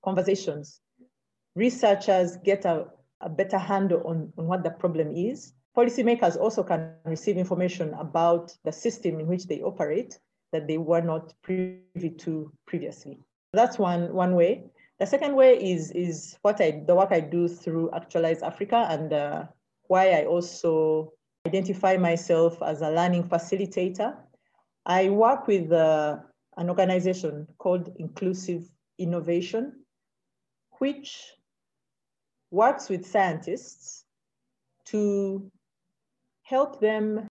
conversations, 0.03 0.81
researchers 1.55 2.37
get 2.37 2.65
a, 2.65 2.85
a 3.21 3.29
better 3.29 3.57
handle 3.57 4.01
on, 4.05 4.31
on 4.37 4.47
what 4.47 4.63
the 4.63 4.71
problem 4.71 5.11
is. 5.15 5.53
Policymakers 5.77 6.37
also 6.37 6.63
can 6.63 6.93
receive 7.05 7.37
information 7.37 7.93
about 7.93 8.55
the 8.63 8.71
system 8.71 9.19
in 9.19 9.27
which 9.27 9.47
they 9.47 9.61
operate 9.61 10.19
that 10.51 10.67
they 10.67 10.77
were 10.77 11.01
not 11.01 11.33
privy 11.43 12.09
to 12.17 12.51
previously. 12.65 13.19
That's 13.53 13.77
one, 13.77 14.13
one 14.13 14.35
way. 14.35 14.65
The 14.99 15.05
second 15.05 15.35
way 15.35 15.55
is, 15.55 15.91
is 15.91 16.37
what 16.41 16.59
I, 16.59 16.83
the 16.85 16.93
work 16.93 17.11
I 17.11 17.21
do 17.21 17.47
through 17.47 17.89
Actualise 17.91 18.41
Africa 18.41 18.85
and 18.89 19.13
uh, 19.13 19.45
why 19.87 20.11
I 20.11 20.25
also 20.25 21.13
identify 21.47 21.95
myself 21.95 22.61
as 22.61 22.81
a 22.81 22.91
learning 22.91 23.23
facilitator. 23.23 24.17
I 24.85 25.09
work 25.09 25.47
with 25.47 25.71
uh, 25.71 26.17
an 26.57 26.69
organization 26.69 27.47
called 27.57 27.95
Inclusive 27.97 28.69
Innovation, 28.97 29.85
which 30.79 31.33
works 32.51 32.89
with 32.89 33.05
scientists 33.05 34.03
to 34.85 35.49
help 36.43 36.81
them 36.81 37.27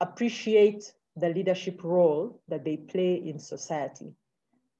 appreciate 0.00 0.92
the 1.16 1.28
leadership 1.28 1.84
role 1.84 2.40
that 2.48 2.64
they 2.64 2.76
play 2.76 3.14
in 3.14 3.38
society. 3.38 4.12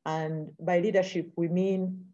And 0.08 0.52
by 0.58 0.80
leadership, 0.80 1.32
we 1.36 1.48
mean 1.48 2.06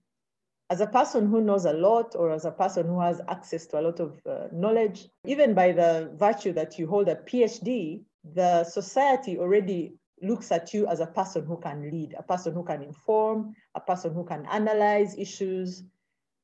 as 0.68 0.80
a 0.80 0.86
person 0.88 1.28
who 1.28 1.40
knows 1.40 1.64
a 1.64 1.72
lot 1.72 2.16
or 2.16 2.32
as 2.32 2.44
a 2.44 2.50
person 2.50 2.88
who 2.88 2.98
has 2.98 3.20
access 3.28 3.66
to 3.66 3.78
a 3.78 3.82
lot 3.82 4.00
of 4.00 4.20
uh, 4.26 4.48
knowledge, 4.52 5.08
even 5.24 5.54
by 5.54 5.70
the 5.70 6.10
virtue 6.16 6.52
that 6.54 6.76
you 6.76 6.88
hold 6.88 7.06
a 7.08 7.14
PhD, 7.14 8.02
the 8.34 8.64
society 8.64 9.38
already 9.38 9.94
looks 10.22 10.50
at 10.50 10.74
you 10.74 10.88
as 10.88 10.98
a 10.98 11.06
person 11.06 11.46
who 11.46 11.56
can 11.58 11.88
lead, 11.88 12.16
a 12.18 12.22
person 12.24 12.52
who 12.52 12.64
can 12.64 12.82
inform, 12.82 13.54
a 13.76 13.80
person 13.80 14.12
who 14.12 14.24
can 14.24 14.44
analyze 14.46 15.16
issues, 15.16 15.84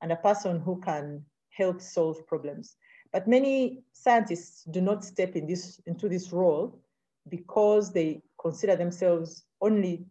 and 0.02 0.12
a 0.12 0.16
person 0.16 0.60
who 0.60 0.80
can 0.80 1.24
help 1.48 1.80
solve 1.80 2.24
problems. 2.28 2.76
But 3.12 3.26
many 3.26 3.82
scientists 3.92 4.62
do 4.70 4.80
not 4.80 5.04
step 5.04 5.34
in 5.34 5.48
this, 5.48 5.80
into 5.86 6.08
this 6.08 6.30
role 6.30 6.78
because 7.28 7.92
they 7.92 8.22
consider 8.40 8.76
themselves 8.76 9.44
only 9.60 10.06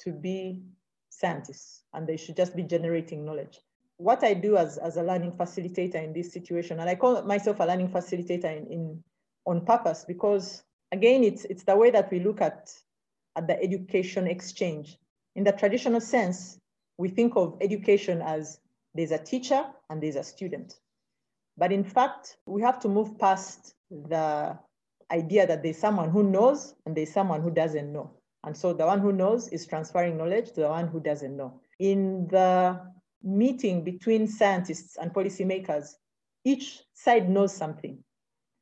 to 0.00 0.12
be 0.12 0.62
scientists 1.10 1.82
and 1.94 2.06
they 2.06 2.16
should 2.16 2.36
just 2.36 2.54
be 2.54 2.62
generating 2.62 3.24
knowledge. 3.24 3.60
What 3.98 4.22
I 4.22 4.34
do 4.34 4.56
as, 4.56 4.76
as 4.76 4.96
a 4.96 5.02
learning 5.02 5.32
facilitator 5.32 6.02
in 6.02 6.12
this 6.12 6.32
situation, 6.32 6.80
and 6.80 6.88
I 6.88 6.94
call 6.94 7.22
myself 7.22 7.60
a 7.60 7.64
learning 7.64 7.88
facilitator 7.88 8.56
in, 8.56 8.66
in 8.66 9.04
on 9.46 9.64
purpose 9.64 10.04
because 10.06 10.62
again, 10.92 11.24
it's, 11.24 11.44
it's 11.46 11.64
the 11.64 11.76
way 11.76 11.90
that 11.90 12.10
we 12.10 12.20
look 12.20 12.40
at, 12.40 12.72
at 13.36 13.46
the 13.46 13.60
education 13.62 14.26
exchange. 14.26 14.98
In 15.34 15.44
the 15.44 15.52
traditional 15.52 16.00
sense, 16.00 16.58
we 16.98 17.08
think 17.08 17.34
of 17.36 17.56
education 17.60 18.22
as 18.22 18.60
there's 18.94 19.12
a 19.12 19.18
teacher 19.18 19.64
and 19.90 20.02
there's 20.02 20.16
a 20.16 20.24
student. 20.24 20.78
But 21.56 21.72
in 21.72 21.84
fact, 21.84 22.36
we 22.46 22.62
have 22.62 22.78
to 22.80 22.88
move 22.88 23.18
past 23.18 23.74
the 23.90 24.58
idea 25.10 25.46
that 25.46 25.62
there's 25.62 25.78
someone 25.78 26.10
who 26.10 26.22
knows 26.22 26.74
and 26.84 26.96
there's 26.96 27.12
someone 27.12 27.42
who 27.42 27.50
doesn't 27.50 27.92
know. 27.92 28.15
And 28.46 28.56
so 28.56 28.72
the 28.72 28.86
one 28.86 29.00
who 29.00 29.12
knows 29.12 29.48
is 29.48 29.66
transferring 29.66 30.16
knowledge 30.16 30.52
to 30.52 30.60
the 30.60 30.68
one 30.68 30.86
who 30.86 31.00
doesn't 31.00 31.36
know. 31.36 31.60
In 31.80 32.28
the 32.28 32.80
meeting 33.22 33.82
between 33.82 34.28
scientists 34.28 34.96
and 34.96 35.12
policymakers, 35.12 35.96
each 36.44 36.80
side 36.94 37.28
knows 37.28 37.52
something. 37.54 37.98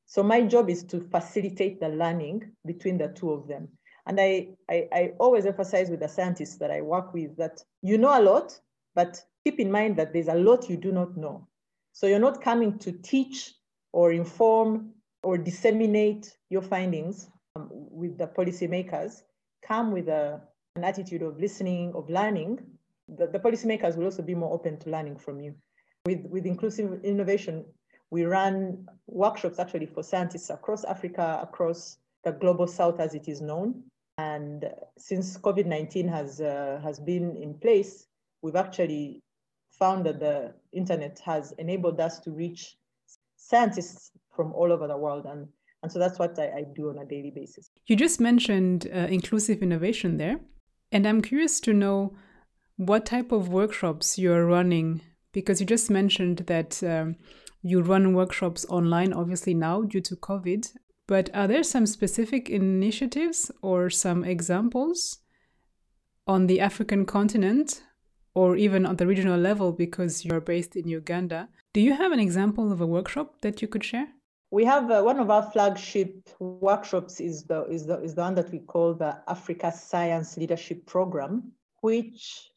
So 0.07 0.23
my 0.23 0.41
job 0.43 0.71
is 0.71 0.85
to 0.85 1.00
facilitate 1.00 1.81
the 1.81 1.91
learning 1.91 2.50
between 2.64 2.97
the 2.97 3.09
two 3.09 3.31
of 3.31 3.47
them. 3.47 3.69
And 4.07 4.19
I, 4.19 4.49
I, 4.71 4.88
I 4.93 5.12
always 5.19 5.45
emphasize 5.45 5.91
with 5.91 6.00
the 6.00 6.09
scientists 6.09 6.57
that 6.59 6.71
I 6.71 6.81
work 6.81 7.12
with 7.12 7.37
that 7.37 7.62
you 7.83 7.99
know 7.99 8.19
a 8.19 8.23
lot, 8.23 8.59
but 8.95 9.23
keep 9.45 9.61
in 9.61 9.71
mind 9.71 9.97
that 9.99 10.14
there's 10.14 10.29
a 10.29 10.35
lot 10.35 10.71
you 10.71 10.79
do 10.79 10.93
not 10.93 11.17
know. 11.17 11.47
So 11.93 12.07
you're 12.07 12.19
not 12.19 12.43
coming 12.43 12.79
to 12.79 12.93
teach 12.93 13.53
or 13.93 14.12
inform 14.12 14.93
or 15.23 15.37
disseminate 15.37 16.37
your 16.49 16.62
findings 16.62 17.29
um, 17.57 17.69
with 17.71 18.17
the 18.17 18.26
policymakers. 18.26 19.23
Come 19.66 19.92
with 19.92 20.09
a, 20.09 20.40
an 20.76 20.85
attitude 20.85 21.23
of 21.23 21.38
listening, 21.38 21.92
of 21.94 22.09
learning. 22.11 22.61
The, 23.09 23.26
the 23.26 23.38
policymakers 23.38 23.97
will 23.97 24.04
also 24.04 24.23
be 24.23 24.35
more 24.35 24.52
open 24.52 24.78
to 24.80 24.90
learning 24.90 25.16
from 25.16 25.40
you. 25.40 25.54
With, 26.06 26.26
with 26.26 26.47
inclusive 26.47 27.02
innovation, 27.04 27.64
we 28.11 28.25
run 28.25 28.87
workshops 29.06 29.59
actually 29.59 29.87
for 29.87 30.02
scientists 30.02 30.50
across 30.50 30.85
Africa, 30.85 31.40
across 31.42 31.99
the 32.25 32.33
global 32.33 32.66
south 32.66 33.00
as 33.00 33.14
it 33.14 33.28
is 33.28 33.40
known. 33.40 33.83
And 34.18 34.71
since 34.99 35.37
COVID-19 35.38 36.09
has, 36.09 36.40
uh, 36.40 36.80
has 36.83 37.00
been 37.00 37.37
in 37.37 37.54
place, 37.54 38.06
we've 38.42 38.56
actually 38.56 39.21
found 39.71 40.06
that 40.06 40.21
the 40.21 40.54
internet 40.73 41.18
has 41.25 41.52
enabled 41.59 42.00
us 42.00 42.21
to 42.21 42.30
reach 42.30 42.76
scientists 43.37 44.11
from 44.35 44.52
all 44.52 44.73
over 44.73 44.87
the 44.87 44.97
world. 44.97 45.26
And, 45.26 45.49
and 45.85 45.93
so 45.93 45.99
that's 45.99 46.19
what 46.19 46.38
I, 46.38 46.45
I 46.45 46.64
do 46.75 46.88
on 46.88 46.97
a 46.97 47.05
daily 47.05 47.31
basis. 47.31 47.69
You 47.87 47.95
just 47.95 48.19
mentioned 48.19 48.88
uh, 48.91 49.00
inclusive 49.19 49.62
innovation 49.62 50.17
there. 50.17 50.41
And 50.91 51.07
I'm 51.07 51.21
curious 51.21 51.61
to 51.61 51.75
know 51.75 52.17
what 52.76 53.05
type 53.05 53.33
of 53.33 53.50
workshops 53.50 54.19
you're 54.19 54.47
running, 54.47 55.03
because 55.33 55.61
you 55.61 55.67
just 55.67 55.91
mentioned 55.91 56.38
that 56.47 56.83
um, 56.83 57.17
you 57.61 57.83
run 57.83 58.14
workshops 58.14 58.64
online, 58.71 59.12
obviously 59.12 59.53
now 59.53 59.83
due 59.83 60.00
to 60.00 60.17
COVID. 60.17 60.73
But 61.07 61.29
are 61.35 61.47
there 61.47 61.62
some 61.62 61.85
specific 61.85 62.49
initiatives 62.49 63.50
or 63.61 63.91
some 63.91 64.25
examples 64.25 65.19
on 66.26 66.47
the 66.47 66.61
African 66.61 67.05
continent 67.05 67.83
or 68.35 68.57
even 68.57 68.87
on 68.87 68.97
the 68.97 69.07
regional 69.07 69.38
level 69.38 69.71
because 69.71 70.25
you're 70.25 70.41
based 70.41 70.76
in 70.76 70.88
Uganda? 70.88 71.50
Do 71.75 71.83
you 71.83 71.93
have 71.93 72.12
an 72.12 72.21
example 72.21 72.73
of 72.73 72.81
a 72.81 72.87
workshop 72.87 73.43
that 73.43 73.61
you 73.61 73.69
could 73.69 73.85
share? 73.85 74.09
We 74.54 74.64
have 74.66 74.88
uh, 74.88 75.02
one 75.02 75.18
of 75.18 75.30
our 75.30 75.42
flagship 75.50 76.30
workshops 76.38 77.18
is 77.18 77.42
the, 77.42 77.64
is, 77.64 77.87
the, 77.87 78.00
is 78.00 78.14
the 78.14 78.20
one 78.20 78.37
that 78.37 78.52
we 78.52 78.61
call 78.61 78.94
the 78.94 79.20
Africa 79.26 79.73
Science 79.73 80.37
Leadership 80.37 80.87
Program, 80.87 81.50
which 81.80 82.52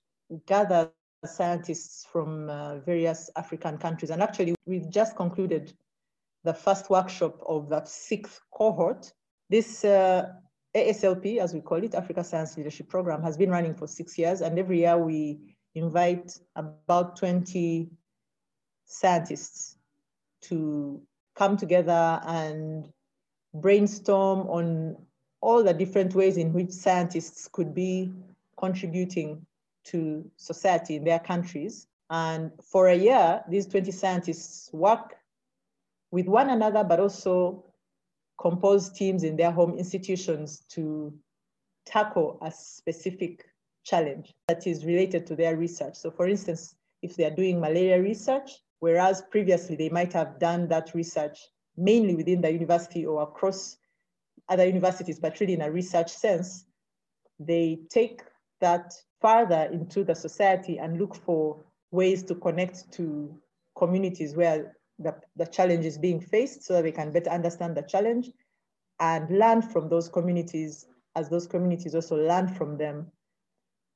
gathers 0.46 0.89
scientists 1.25 2.06
from 2.06 2.51
uh, 2.51 2.77
various 2.82 3.32
African 3.36 3.80
countries. 3.80 4.12
And 4.12 4.22
actually, 4.22 4.54
we've 4.68 4.88
just 4.92 5.16
concluded 5.16 5.74
the 6.44 6.54
first 6.54 6.92
workshop 6.92 7.42
of 7.48 7.68
the 7.68 7.84
sixth 7.86 8.42
cohort. 8.54 9.12
This 9.50 9.84
uh, 9.84 10.34
ASLP, 10.75 11.39
as 11.39 11.56
we 11.56 11.62
call 11.62 11.84
it, 11.84 11.96
Africa 11.96 12.24
Science 12.24 12.56
Leadership 12.58 12.89
Program, 12.89 13.24
has 13.24 13.38
been 13.38 13.50
running 13.50 13.74
for 13.74 13.88
six 13.88 14.20
years. 14.20 14.42
And 14.42 14.60
every 14.60 14.82
year 14.82 15.00
we 15.00 15.39
invite 15.74 16.38
about 16.56 17.16
20 17.16 17.89
scientists 18.86 19.77
to 20.42 21.01
come 21.38 21.56
together 21.56 22.20
and 22.25 22.89
brainstorm 23.53 24.48
on 24.50 24.98
all 25.41 25.63
the 25.63 25.74
different 25.74 26.15
ways 26.15 26.38
in 26.38 26.51
which 26.51 26.72
scientists 26.72 27.48
could 27.51 27.74
be 27.74 28.12
contributing 28.58 29.46
to 29.86 30.29
society 30.36 30.96
in 30.96 31.03
their 31.03 31.20
countries. 31.20 31.88
And 32.10 32.51
for 32.63 32.88
a 32.88 32.96
year, 32.96 33.44
these 33.50 33.67
20 33.67 33.91
scientists 33.91 34.72
work 34.74 35.15
with 36.12 36.25
one 36.25 36.50
another, 36.50 36.84
but 36.84 37.00
also 37.00 37.65
compose 38.39 38.89
teams 38.89 39.23
in 39.23 39.36
their 39.36 39.52
home 39.52 39.78
institutions 39.78 40.63
to 40.69 41.13
tackle 41.86 42.38
a 42.41 42.52
specific 42.52 43.45
challenge 43.84 44.34
that 44.47 44.67
is 44.67 44.86
related 44.86 45.26
to 45.28 45.36
their 45.36 45.56
research. 45.56 45.95
So 45.95 46.12
for 46.12 46.28
instance, 46.28 46.76
if 47.02 47.15
they're 47.15 47.32
doing 47.32 47.60
malaria 47.60 48.02
research, 48.02 48.52
whereas 48.80 49.24
previously 49.32 49.76
they 49.76 49.90
might 49.90 50.13
have 50.13 50.40
done 50.40 50.68
that 50.68 50.94
research 50.94 51.40
mainly 51.78 52.16
within 52.16 52.42
the 52.42 52.52
university 52.52 53.06
or 53.06 53.22
across 53.22 53.78
other 54.50 54.66
universities, 54.66 55.20
but 55.20 55.40
really 55.40 55.54
in 55.54 55.62
a 55.62 55.72
research 55.72 56.12
sense, 56.12 56.66
they 57.40 57.80
take 57.90 58.22
that 58.62 58.94
further 59.22 59.70
into 59.72 60.04
the 60.04 60.16
society 60.16 60.80
and 60.80 61.00
look 61.00 61.16
for 61.16 61.63
ways 61.92 62.24
to 62.24 62.36
connect 62.36 62.92
to 62.92 63.38
communities 63.76 64.36
where 64.36 64.76
the, 65.00 65.16
the 65.36 65.46
challenge 65.46 65.86
is 65.86 65.98
being 65.98 66.20
faced 66.20 66.63
so 66.63 66.74
that 66.74 66.84
they 66.84 66.92
can 66.92 67.12
better 67.12 67.30
understand 67.30 67.78
the 67.78 67.84
challenge 67.84 68.32
and 69.00 69.30
learn 69.38 69.62
from 69.62 69.90
those 69.90 70.10
communities 70.10 70.88
as 71.16 71.30
those 71.30 71.46
communities 71.46 71.94
also 71.94 72.16
learn 72.16 72.48
from 72.48 72.78
them. 72.78 73.12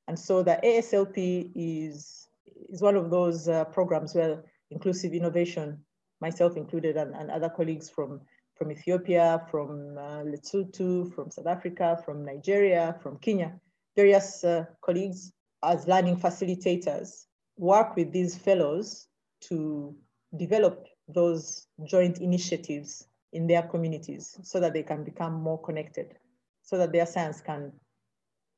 And 0.07 0.17
so 0.17 0.43
the 0.43 0.59
ASLP 0.63 1.51
is, 1.55 2.27
is 2.69 2.81
one 2.81 2.95
of 2.95 3.09
those 3.09 3.47
uh, 3.47 3.65
programs 3.65 4.13
where 4.13 4.43
inclusive 4.71 5.13
innovation, 5.13 5.77
myself 6.19 6.57
included, 6.57 6.97
and, 6.97 7.13
and 7.15 7.29
other 7.29 7.49
colleagues 7.49 7.89
from, 7.89 8.21
from 8.55 8.71
Ethiopia, 8.71 9.45
from 9.51 9.97
uh, 9.97 10.23
Lesotho, 10.23 11.13
from 11.13 11.29
South 11.29 11.47
Africa, 11.47 12.01
from 12.03 12.25
Nigeria, 12.25 12.97
from 13.03 13.17
Kenya, 13.19 13.53
various 13.95 14.43
uh, 14.43 14.65
colleagues 14.81 15.31
as 15.63 15.87
learning 15.87 16.17
facilitators 16.17 17.25
work 17.57 17.95
with 17.95 18.11
these 18.11 18.37
fellows 18.37 19.07
to 19.41 19.95
develop 20.37 20.87
those 21.07 21.67
joint 21.85 22.19
initiatives 22.19 23.07
in 23.33 23.47
their 23.47 23.61
communities 23.61 24.37
so 24.43 24.59
that 24.59 24.73
they 24.73 24.83
can 24.83 25.03
become 25.03 25.33
more 25.33 25.61
connected, 25.61 26.15
so 26.63 26.77
that 26.77 26.91
their 26.91 27.05
science 27.05 27.41
can 27.41 27.71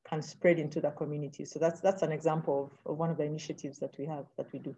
can 0.06 0.21
spread 0.21 0.60
into 0.60 0.82
the 0.82 0.91
community. 0.91 1.45
So 1.45 1.60
that's 1.60 1.80
that's 1.82 2.02
an 2.02 2.12
example 2.12 2.71
of, 2.86 2.91
of 2.91 2.97
one 2.97 3.10
of 3.10 3.17
the 3.17 3.23
initiatives 3.23 3.80
that 3.80 3.97
we 3.97 4.06
have 4.06 4.26
that 4.38 4.52
we 4.52 4.60
do. 4.60 4.76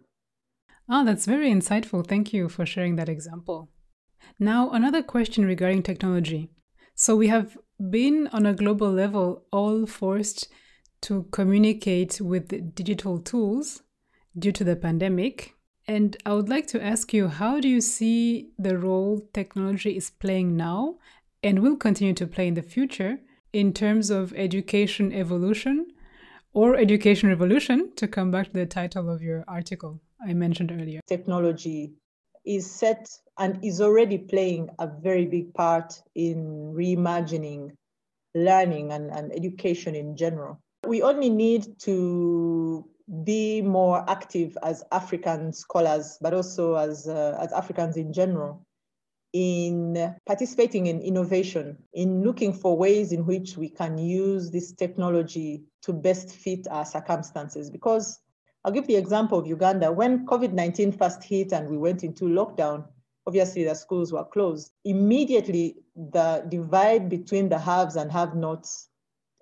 Ah, 0.88 1.02
that's 1.02 1.26
very 1.26 1.50
insightful. 1.50 2.06
Thank 2.06 2.32
you 2.32 2.48
for 2.48 2.64
sharing 2.64 2.96
that 2.96 3.08
example. 3.08 3.70
Now, 4.38 4.70
another 4.70 5.02
question 5.02 5.44
regarding 5.44 5.82
technology. 5.82 6.50
So 6.94 7.16
we 7.16 7.28
have 7.28 7.58
been 7.90 8.28
on 8.32 8.46
a 8.46 8.54
global 8.54 8.90
level 8.90 9.44
all 9.52 9.86
forced 9.86 10.48
to 11.02 11.24
communicate 11.30 12.20
with 12.20 12.74
digital 12.74 13.18
tools 13.18 13.82
due 14.38 14.52
to 14.52 14.64
the 14.64 14.76
pandemic. 14.76 15.54
And 15.88 16.16
I 16.24 16.34
would 16.34 16.48
like 16.48 16.66
to 16.68 16.82
ask 16.82 17.12
you 17.12 17.28
how 17.28 17.60
do 17.60 17.68
you 17.68 17.80
see 17.80 18.50
the 18.58 18.78
role 18.78 19.28
technology 19.32 19.96
is 19.96 20.10
playing 20.10 20.56
now 20.56 20.98
and 21.42 21.60
will 21.60 21.76
continue 21.76 22.14
to 22.14 22.26
play 22.26 22.48
in 22.48 22.54
the 22.54 22.62
future 22.62 23.20
in 23.52 23.72
terms 23.72 24.10
of 24.10 24.32
education 24.34 25.12
evolution 25.12 25.86
or 26.56 26.74
education 26.74 27.28
revolution, 27.28 27.92
to 27.96 28.08
come 28.08 28.30
back 28.30 28.46
to 28.46 28.52
the 28.54 28.64
title 28.64 29.10
of 29.10 29.20
your 29.20 29.44
article 29.46 30.00
I 30.26 30.32
mentioned 30.32 30.72
earlier? 30.72 31.00
Technology 31.06 31.92
is 32.46 32.64
set 32.64 33.06
and 33.38 33.62
is 33.62 33.82
already 33.82 34.16
playing 34.16 34.70
a 34.78 34.86
very 34.86 35.26
big 35.26 35.52
part 35.52 36.00
in 36.14 36.72
reimagining 36.74 37.72
learning 38.34 38.90
and, 38.92 39.10
and 39.10 39.34
education 39.34 39.94
in 39.94 40.16
general. 40.16 40.58
We 40.86 41.02
only 41.02 41.28
need 41.28 41.78
to 41.80 42.88
be 43.22 43.60
more 43.60 44.02
active 44.08 44.56
as 44.62 44.82
African 44.92 45.52
scholars, 45.52 46.16
but 46.22 46.32
also 46.32 46.76
as, 46.76 47.06
uh, 47.06 47.36
as 47.38 47.52
Africans 47.52 47.98
in 47.98 48.14
general, 48.14 48.64
in 49.36 50.14
participating 50.24 50.86
in 50.86 50.98
innovation, 51.02 51.76
in 51.92 52.22
looking 52.22 52.54
for 52.54 52.74
ways 52.74 53.12
in 53.12 53.26
which 53.26 53.58
we 53.58 53.68
can 53.68 53.98
use 53.98 54.50
this 54.50 54.72
technology 54.72 55.62
to 55.82 55.92
best 55.92 56.30
fit 56.30 56.66
our 56.70 56.86
circumstances. 56.86 57.68
Because 57.68 58.18
I'll 58.64 58.72
give 58.72 58.86
the 58.86 58.96
example 58.96 59.38
of 59.38 59.46
Uganda. 59.46 59.92
When 59.92 60.24
COVID 60.24 60.54
19 60.54 60.92
first 60.92 61.22
hit 61.22 61.52
and 61.52 61.68
we 61.68 61.76
went 61.76 62.02
into 62.02 62.24
lockdown, 62.24 62.86
obviously 63.26 63.64
the 63.64 63.74
schools 63.74 64.10
were 64.10 64.24
closed. 64.24 64.72
Immediately, 64.86 65.76
the 65.94 66.46
divide 66.48 67.10
between 67.10 67.50
the 67.50 67.58
haves 67.58 67.96
and 67.96 68.10
have 68.10 68.34
nots 68.34 68.88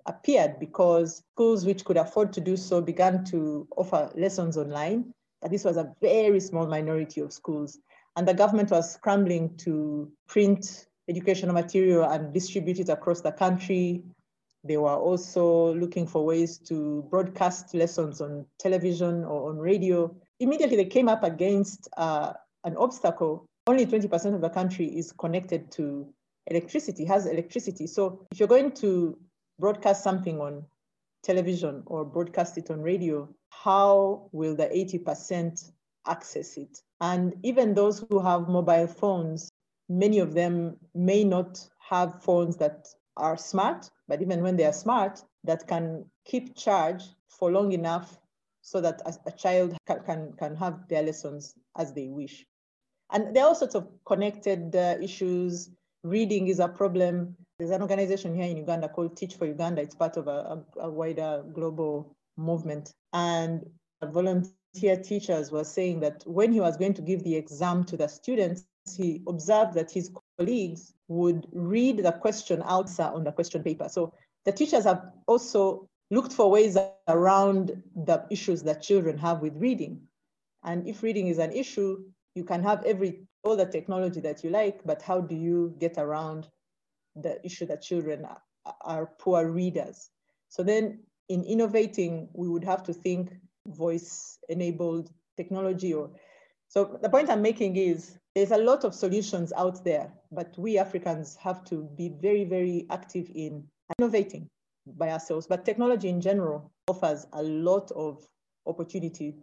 appeared 0.07 0.59
because 0.59 1.23
schools 1.31 1.65
which 1.65 1.85
could 1.85 1.95
afford 1.95 2.33
to 2.33 2.41
do 2.41 2.57
so 2.57 2.81
began 2.81 3.23
to 3.25 3.65
offer 3.77 4.11
lessons 4.15 4.57
online. 4.57 5.13
But 5.41 5.51
this 5.51 5.63
was 5.63 5.77
a 5.77 5.95
very 6.01 6.41
small 6.41 6.67
minority 6.67 7.21
of 7.21 7.31
schools. 7.31 7.79
And 8.15 8.27
the 8.27 8.33
government 8.33 8.71
was 8.71 8.93
scrambling 8.93 9.55
to 9.57 10.11
print 10.27 10.87
educational 11.09 11.53
material 11.53 12.03
and 12.03 12.33
distribute 12.33 12.79
it 12.79 12.89
across 12.89 13.21
the 13.21 13.31
country. 13.31 14.03
They 14.63 14.77
were 14.77 14.95
also 14.95 15.75
looking 15.75 16.07
for 16.07 16.25
ways 16.25 16.57
to 16.69 17.05
broadcast 17.11 17.73
lessons 17.73 18.21
on 18.21 18.45
television 18.59 19.23
or 19.23 19.49
on 19.49 19.57
radio. 19.59 20.15
Immediately, 20.39 20.77
they 20.77 20.85
came 20.85 21.07
up 21.07 21.23
against 21.23 21.87
uh, 21.97 22.33
an 22.63 22.75
obstacle 22.77 23.47
only 23.67 23.85
20% 23.87 24.35
of 24.35 24.41
the 24.41 24.49
country 24.49 24.85
is 24.85 25.11
connected 25.11 25.71
to 25.71 26.07
electricity, 26.47 27.03
has 27.05 27.25
electricity. 27.25 27.87
So 27.87 28.25
if 28.31 28.39
you're 28.39 28.47
going 28.47 28.71
to 28.73 29.17
broadcast 29.59 30.03
something 30.03 30.39
on 30.39 30.65
television 31.23 31.81
or 31.87 32.05
broadcast 32.05 32.59
it 32.59 32.69
on 32.69 32.81
radio, 32.81 33.27
how 33.49 34.29
will 34.31 34.55
the 34.55 34.67
80% 34.67 35.71
access 36.07 36.57
it? 36.57 36.81
And 37.01 37.35
even 37.43 37.73
those 37.73 37.99
who 38.09 38.19
have 38.19 38.47
mobile 38.47 38.87
phones, 38.87 39.51
many 39.89 40.19
of 40.19 40.33
them 40.33 40.77
may 40.93 41.23
not 41.23 41.67
have 41.79 42.23
phones 42.23 42.57
that 42.57 42.87
are 43.17 43.37
smart, 43.37 43.89
but 44.07 44.21
even 44.21 44.41
when 44.41 44.57
they 44.57 44.65
are 44.65 44.73
smart, 44.73 45.23
that 45.43 45.67
can 45.67 46.05
keep 46.25 46.55
charge 46.55 47.03
for 47.29 47.51
long 47.51 47.71
enough 47.71 48.17
so 48.61 48.81
that 48.81 49.01
a, 49.25 49.31
child 49.31 49.77
can, 49.85 49.99
can, 50.03 50.33
can 50.39 50.55
have 50.55 50.87
their 50.89 51.03
lessons 51.03 51.53
as 51.77 51.93
they 51.93 52.07
wish. 52.07 52.45
And 53.11 53.35
there 53.35 53.43
are 53.43 53.49
all 53.49 53.55
sorts 53.55 53.75
of 53.75 53.87
connected 54.05 54.75
uh, 54.75 54.95
issues. 54.99 55.69
Reading 56.03 56.47
is 56.47 56.59
a 56.59 56.67
problem. 56.67 57.35
There's 57.59 57.71
an 57.71 57.83
organization 57.83 58.35
here 58.35 58.45
in 58.45 58.57
Uganda 58.57 58.89
called 58.89 59.15
Teach 59.15 59.35
for 59.35 59.45
Uganda. 59.45 59.81
It's 59.81 59.95
part 59.95 60.17
of 60.17 60.27
a, 60.27 60.31
a, 60.77 60.79
a 60.79 60.89
wider 60.89 61.43
global 61.53 62.15
movement. 62.37 62.91
And 63.13 63.63
volunteer 64.75 65.01
teachers 65.01 65.51
were 65.51 65.63
saying 65.63 65.99
that 66.01 66.23
when 66.25 66.51
he 66.51 66.59
was 66.59 66.77
going 66.77 66.93
to 66.93 67.01
give 67.01 67.23
the 67.23 67.35
exam 67.35 67.83
to 67.85 67.97
the 67.97 68.07
students, 68.07 68.65
he 68.97 69.21
observed 69.27 69.73
that 69.73 69.91
his 69.91 70.11
colleagues 70.37 70.93
would 71.07 71.47
read 71.53 71.97
the 71.97 72.11
question 72.11 72.61
outside 72.65 73.13
on 73.13 73.23
the 73.23 73.31
question 73.31 73.63
paper. 73.63 73.87
So 73.89 74.13
the 74.43 74.51
teachers 74.51 74.83
have 74.83 75.11
also 75.27 75.87
looked 76.11 76.33
for 76.33 76.51
ways 76.51 76.77
around 77.07 77.81
the 77.95 78.25
issues 78.29 78.63
that 78.63 78.81
children 78.81 79.17
have 79.17 79.41
with 79.41 79.55
reading. 79.55 80.01
And 80.63 80.87
if 80.87 81.03
reading 81.03 81.27
is 81.27 81.39
an 81.39 81.51
issue, 81.51 82.03
you 82.35 82.43
can 82.43 82.61
have 82.63 82.83
every 82.83 83.21
all 83.43 83.55
the 83.55 83.65
technology 83.65 84.19
that 84.21 84.43
you 84.43 84.49
like, 84.49 84.83
but 84.85 85.01
how 85.01 85.21
do 85.21 85.35
you 85.35 85.75
get 85.79 85.97
around 85.97 86.47
the 87.15 87.43
issue 87.45 87.65
that 87.67 87.81
children 87.81 88.25
are, 88.25 88.41
are 88.81 89.05
poor 89.19 89.51
readers? 89.51 90.09
So 90.49 90.63
then 90.63 90.99
in 91.29 91.43
innovating, 91.43 92.27
we 92.33 92.49
would 92.49 92.63
have 92.63 92.83
to 92.83 92.93
think 92.93 93.31
voice 93.67 94.37
enabled 94.49 95.09
technology 95.37 95.93
or 95.93 96.09
so 96.67 96.99
the 97.01 97.09
point 97.09 97.29
I'm 97.29 97.41
making 97.41 97.77
is 97.77 98.17
there's 98.33 98.51
a 98.51 98.57
lot 98.57 98.83
of 98.83 98.93
solutions 98.93 99.53
out 99.55 99.83
there, 99.85 100.11
but 100.31 100.57
we 100.57 100.77
Africans 100.77 101.37
have 101.37 101.63
to 101.65 101.83
be 101.95 102.09
very, 102.09 102.43
very 102.43 102.85
active 102.89 103.31
in 103.33 103.63
innovating 103.97 104.49
by 104.85 105.11
ourselves. 105.11 105.47
But 105.47 105.63
technology 105.63 106.09
in 106.09 106.19
general 106.19 106.71
offers 106.87 107.27
a 107.31 107.41
lot 107.41 107.91
of 107.91 108.27
opportunity 108.65 109.35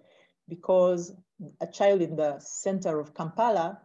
because 0.49 1.15
a 1.61 1.67
child 1.67 2.03
in 2.03 2.17
the 2.17 2.39
center 2.39 3.01
of 3.01 3.15
Kampala 3.15 3.81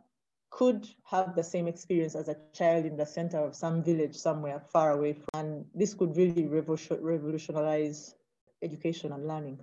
could 0.50 0.88
have 1.06 1.36
the 1.36 1.44
same 1.44 1.68
experience 1.68 2.16
as 2.16 2.28
a 2.28 2.36
child 2.54 2.86
in 2.86 2.98
the 2.98 3.06
center 3.06 3.38
of 3.38 3.56
some 3.56 3.84
village 3.84 4.16
somewhere 4.16 4.60
far 4.60 4.92
away 4.92 5.14
from, 5.14 5.28
and 5.34 5.66
this 5.74 5.94
could 5.94 6.16
really 6.18 6.48
revolutionize 6.48 8.16
education 8.62 9.12
and 9.12 9.28
learning. 9.28 9.60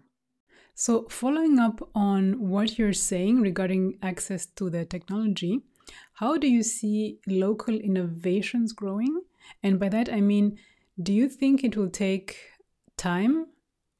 So, 0.76 1.06
following 1.08 1.60
up 1.60 1.88
on 1.94 2.48
what 2.48 2.78
you're 2.78 2.92
saying 2.92 3.40
regarding 3.40 3.96
access 4.02 4.46
to 4.56 4.68
the 4.68 4.84
technology, 4.84 5.60
how 6.14 6.36
do 6.36 6.48
you 6.48 6.64
see 6.64 7.20
local 7.28 7.76
innovations 7.76 8.72
growing? 8.72 9.22
And 9.62 9.78
by 9.78 9.88
that, 9.90 10.12
I 10.12 10.20
mean, 10.20 10.58
do 11.00 11.12
you 11.12 11.28
think 11.28 11.62
it 11.62 11.76
will 11.76 11.90
take 11.90 12.36
time 12.96 13.46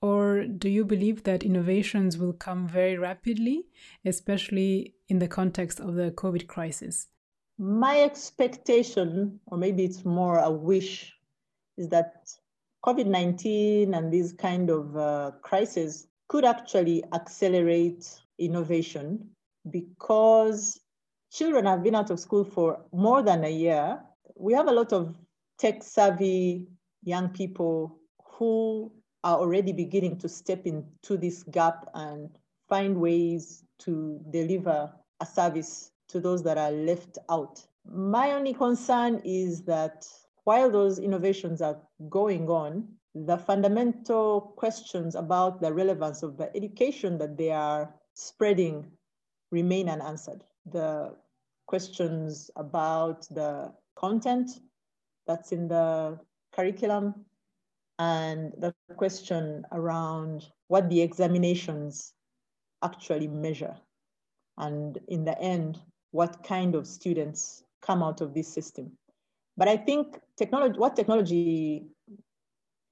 or 0.02 0.46
do 0.46 0.68
you 0.68 0.84
believe 0.84 1.22
that 1.22 1.44
innovations 1.44 2.18
will 2.18 2.32
come 2.32 2.66
very 2.66 2.98
rapidly, 2.98 3.66
especially 4.04 4.94
in 5.08 5.20
the 5.20 5.28
context 5.28 5.78
of 5.78 5.94
the 5.94 6.10
COVID 6.10 6.48
crisis? 6.48 7.06
My 7.56 8.00
expectation, 8.00 9.38
or 9.46 9.58
maybe 9.58 9.84
it's 9.84 10.04
more 10.04 10.40
a 10.40 10.50
wish, 10.50 11.14
is 11.76 11.88
that 11.90 12.34
COVID 12.84 13.06
19 13.06 13.94
and 13.94 14.12
these 14.12 14.32
kind 14.32 14.70
of 14.70 14.96
uh, 14.96 15.30
crises 15.40 16.08
could 16.28 16.44
actually 16.44 17.04
accelerate 17.12 18.20
innovation 18.38 19.30
because 19.70 20.80
children 21.32 21.66
have 21.66 21.82
been 21.82 21.94
out 21.94 22.10
of 22.10 22.20
school 22.20 22.44
for 22.44 22.84
more 22.92 23.22
than 23.22 23.44
a 23.44 23.50
year. 23.50 24.00
We 24.36 24.52
have 24.54 24.68
a 24.68 24.72
lot 24.72 24.92
of 24.92 25.14
tech 25.58 25.82
savvy 25.82 26.66
young 27.02 27.28
people 27.28 27.98
who 28.24 28.92
are 29.22 29.38
already 29.38 29.72
beginning 29.72 30.18
to 30.18 30.28
step 30.28 30.66
into 30.66 31.16
this 31.16 31.42
gap 31.44 31.88
and 31.94 32.30
find 32.68 32.96
ways 32.96 33.64
to 33.80 34.20
deliver 34.30 34.92
a 35.20 35.26
service 35.26 35.90
to 36.08 36.20
those 36.20 36.42
that 36.42 36.58
are 36.58 36.70
left 36.70 37.18
out. 37.30 37.64
My 37.84 38.32
only 38.32 38.54
concern 38.54 39.20
is 39.24 39.62
that 39.64 40.06
while 40.44 40.70
those 40.70 40.98
innovations 40.98 41.62
are 41.62 41.78
going 42.08 42.48
on, 42.48 42.88
the 43.14 43.38
fundamental 43.38 44.52
questions 44.56 45.14
about 45.14 45.60
the 45.60 45.72
relevance 45.72 46.22
of 46.22 46.36
the 46.36 46.54
education 46.56 47.16
that 47.18 47.36
they 47.36 47.50
are 47.50 47.94
spreading 48.14 48.90
remain 49.50 49.88
unanswered. 49.88 50.42
The 50.66 51.14
questions 51.66 52.50
about 52.56 53.26
the 53.30 53.72
content 53.94 54.50
that's 55.26 55.52
in 55.52 55.68
the 55.68 56.18
curriculum 56.52 57.24
and 57.98 58.52
the 58.58 58.74
question 58.96 59.64
around 59.72 60.46
what 60.66 60.90
the 60.90 61.00
examinations 61.00 62.12
actually 62.82 63.28
measure. 63.28 63.76
And 64.58 64.98
in 65.08 65.24
the 65.24 65.38
end, 65.40 65.80
what 66.10 66.42
kind 66.42 66.74
of 66.74 66.86
students 66.86 67.64
come 67.80 68.02
out 68.02 68.20
of 68.20 68.34
this 68.34 68.48
system. 68.48 68.92
But 69.56 69.68
I 69.68 69.76
think 69.76 70.18
technology, 70.36 70.78
what 70.78 70.96
technology 70.96 71.86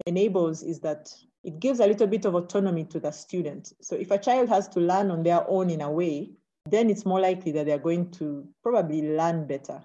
enables 0.07 0.63
is 0.63 0.81
that 0.81 1.13
it 1.45 1.59
gives 1.59 1.81
a 1.81 1.87
little 1.87 2.07
bit 2.07 2.25
of 2.25 2.35
autonomy 2.35 2.85
to 2.85 3.01
the 3.01 3.11
student. 3.11 3.73
So 3.81 3.97
if 3.97 4.11
a 4.11 4.19
child 4.19 4.49
has 4.49 4.69
to 4.69 4.81
learn 4.81 5.11
on 5.11 5.23
their 5.23 5.49
own 5.49 5.71
in 5.71 5.81
a 5.81 5.91
way, 5.91 6.31
then 6.69 6.89
it's 6.91 7.05
more 7.05 7.21
likely 7.21 7.53
that 7.53 7.67
they're 7.67 7.79
going 7.79 8.11
to 8.13 8.47
probably 8.63 9.03
learn 9.03 9.47
better. 9.47 9.83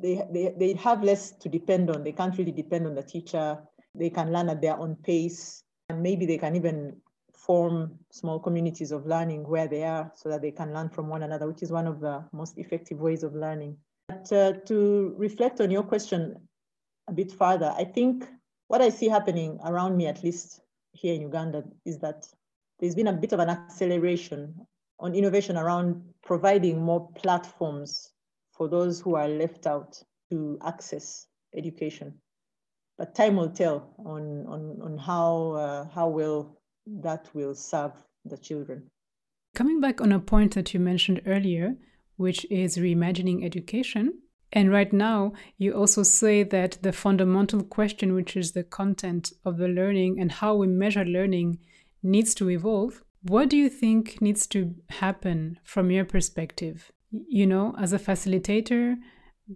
They, 0.00 0.22
they, 0.30 0.54
they 0.56 0.72
have 0.74 1.02
less 1.02 1.32
to 1.32 1.48
depend 1.48 1.90
on. 1.90 2.04
They 2.04 2.12
can't 2.12 2.36
really 2.38 2.52
depend 2.52 2.86
on 2.86 2.94
the 2.94 3.02
teacher. 3.02 3.58
They 3.94 4.10
can 4.10 4.32
learn 4.32 4.48
at 4.48 4.60
their 4.60 4.76
own 4.76 4.96
pace. 4.96 5.64
And 5.88 6.02
maybe 6.02 6.26
they 6.26 6.38
can 6.38 6.54
even 6.54 6.96
form 7.34 7.98
small 8.10 8.38
communities 8.38 8.92
of 8.92 9.06
learning 9.06 9.48
where 9.48 9.66
they 9.66 9.82
are 9.82 10.12
so 10.14 10.28
that 10.28 10.42
they 10.42 10.52
can 10.52 10.72
learn 10.72 10.88
from 10.88 11.08
one 11.08 11.24
another, 11.24 11.48
which 11.48 11.62
is 11.62 11.72
one 11.72 11.88
of 11.88 12.00
the 12.00 12.24
most 12.32 12.56
effective 12.58 13.00
ways 13.00 13.24
of 13.24 13.34
learning. 13.34 13.76
But 14.08 14.32
uh, 14.32 14.52
to 14.66 15.14
reflect 15.18 15.60
on 15.60 15.70
your 15.70 15.82
question 15.82 16.36
a 17.08 17.12
bit 17.12 17.32
further, 17.32 17.74
I 17.76 17.84
think 17.84 18.28
what 18.72 18.80
I 18.80 18.88
see 18.88 19.06
happening 19.06 19.60
around 19.66 19.98
me, 19.98 20.06
at 20.06 20.24
least 20.24 20.62
here 20.92 21.12
in 21.12 21.20
Uganda, 21.20 21.62
is 21.84 21.98
that 21.98 22.26
there's 22.80 22.94
been 22.94 23.08
a 23.08 23.12
bit 23.12 23.34
of 23.34 23.38
an 23.38 23.50
acceleration 23.50 24.54
on 24.98 25.14
innovation 25.14 25.58
around 25.58 26.02
providing 26.24 26.80
more 26.80 27.06
platforms 27.14 28.12
for 28.50 28.70
those 28.70 28.98
who 28.98 29.14
are 29.14 29.28
left 29.28 29.66
out 29.66 30.02
to 30.30 30.58
access 30.64 31.26
education. 31.54 32.14
But 32.96 33.14
time 33.14 33.36
will 33.36 33.50
tell 33.50 33.92
on, 34.06 34.46
on, 34.46 34.78
on 34.80 34.96
how, 34.96 35.52
uh, 35.52 35.84
how 35.94 36.08
well 36.08 36.56
that 36.86 37.28
will 37.34 37.54
serve 37.54 37.92
the 38.24 38.38
children. 38.38 38.90
Coming 39.54 39.82
back 39.82 40.00
on 40.00 40.12
a 40.12 40.18
point 40.18 40.54
that 40.54 40.72
you 40.72 40.80
mentioned 40.80 41.20
earlier, 41.26 41.74
which 42.16 42.46
is 42.50 42.78
reimagining 42.78 43.44
education, 43.44 44.21
and 44.52 44.70
right 44.70 44.92
now, 44.92 45.32
you 45.56 45.72
also 45.72 46.02
say 46.02 46.42
that 46.42 46.78
the 46.82 46.92
fundamental 46.92 47.62
question, 47.62 48.14
which 48.14 48.36
is 48.36 48.52
the 48.52 48.64
content 48.64 49.32
of 49.44 49.56
the 49.56 49.68
learning 49.68 50.20
and 50.20 50.30
how 50.30 50.54
we 50.54 50.66
measure 50.66 51.04
learning, 51.04 51.58
needs 52.02 52.34
to 52.34 52.50
evolve. 52.50 53.02
What 53.22 53.48
do 53.48 53.56
you 53.56 53.70
think 53.70 54.20
needs 54.20 54.46
to 54.48 54.74
happen 54.90 55.58
from 55.64 55.90
your 55.90 56.04
perspective? 56.04 56.92
You 57.10 57.46
know, 57.46 57.74
as 57.78 57.92
a 57.92 57.98
facilitator, 57.98 58.96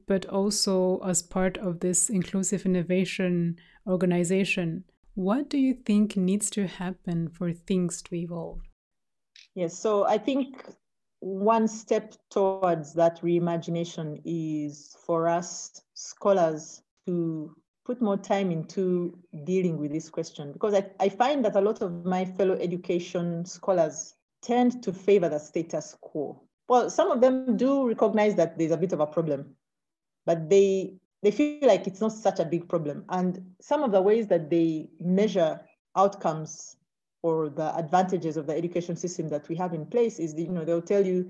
but 0.07 0.25
also 0.27 0.99
as 1.01 1.23
part 1.23 1.59
of 1.59 1.81
this 1.81 2.09
inclusive 2.09 2.65
innovation 2.65 3.57
organization, 3.87 4.85
what 5.15 5.51
do 5.51 5.59
you 5.59 5.75
think 5.75 6.17
needs 6.17 6.51
to 6.51 6.67
happen 6.67 7.29
for 7.29 7.53
things 7.53 8.03
to 8.03 8.15
evolve? 8.15 8.61
Yes, 9.55 9.79
so 9.79 10.07
I 10.07 10.19
think 10.19 10.63
one 11.21 11.67
step 11.67 12.15
towards 12.31 12.93
that 12.95 13.21
reimagination 13.23 14.21
is 14.25 14.97
for 15.05 15.29
us 15.29 15.83
scholars 15.95 16.83
to 17.07 17.55
put 17.85 18.03
more 18.03 18.17
time 18.17 18.51
into 18.51 19.17
dealing 19.45 19.79
with 19.79 19.93
this 19.93 20.11
question 20.11 20.53
because 20.53 20.75
I, 20.75 20.91
I 20.99 21.09
find 21.09 21.45
that 21.45 21.57
a 21.57 21.61
lot 21.61 21.83
of 21.83 22.05
my 22.05 22.25
fellow 22.25 22.55
education 22.55 23.45
scholars 23.45 24.15
tend 24.43 24.83
to 24.83 24.93
favor 24.93 25.29
the 25.29 25.39
status 25.39 25.97
quo. 26.01 26.43
Well, 26.69 26.91
some 26.91 27.11
of 27.11 27.21
them 27.21 27.57
do 27.57 27.87
recognize 27.87 28.35
that 28.35 28.59
there's 28.59 28.73
a 28.73 28.77
bit 28.77 28.93
of 28.93 29.01
a 29.01 29.07
problem, 29.07 29.55
but 30.25 30.51
they 30.51 30.97
they 31.23 31.31
feel 31.31 31.67
like 31.67 31.87
it's 31.87 32.01
not 32.01 32.13
such 32.13 32.41
a 32.41 32.45
big 32.45 32.69
problem. 32.69 33.05
And 33.09 33.43
some 33.61 33.83
of 33.83 33.91
the 33.91 34.03
ways 34.03 34.27
that 34.29 34.51
they 34.51 34.91
measure 35.01 35.61
outcomes 35.97 36.77
or 37.27 37.49
the 37.49 37.77
advantages 37.77 38.37
of 38.37 38.47
the 38.47 38.57
education 38.57 38.95
system 38.95 39.29
that 39.29 39.49
we 39.49 39.57
have 39.57 39.75
in 39.75 39.85
place 39.85 40.21
is, 40.21 40.33
you 40.35 40.49
know, 40.49 40.65
they'll 40.65 40.91
tell 40.95 41.05
you, 41.05 41.29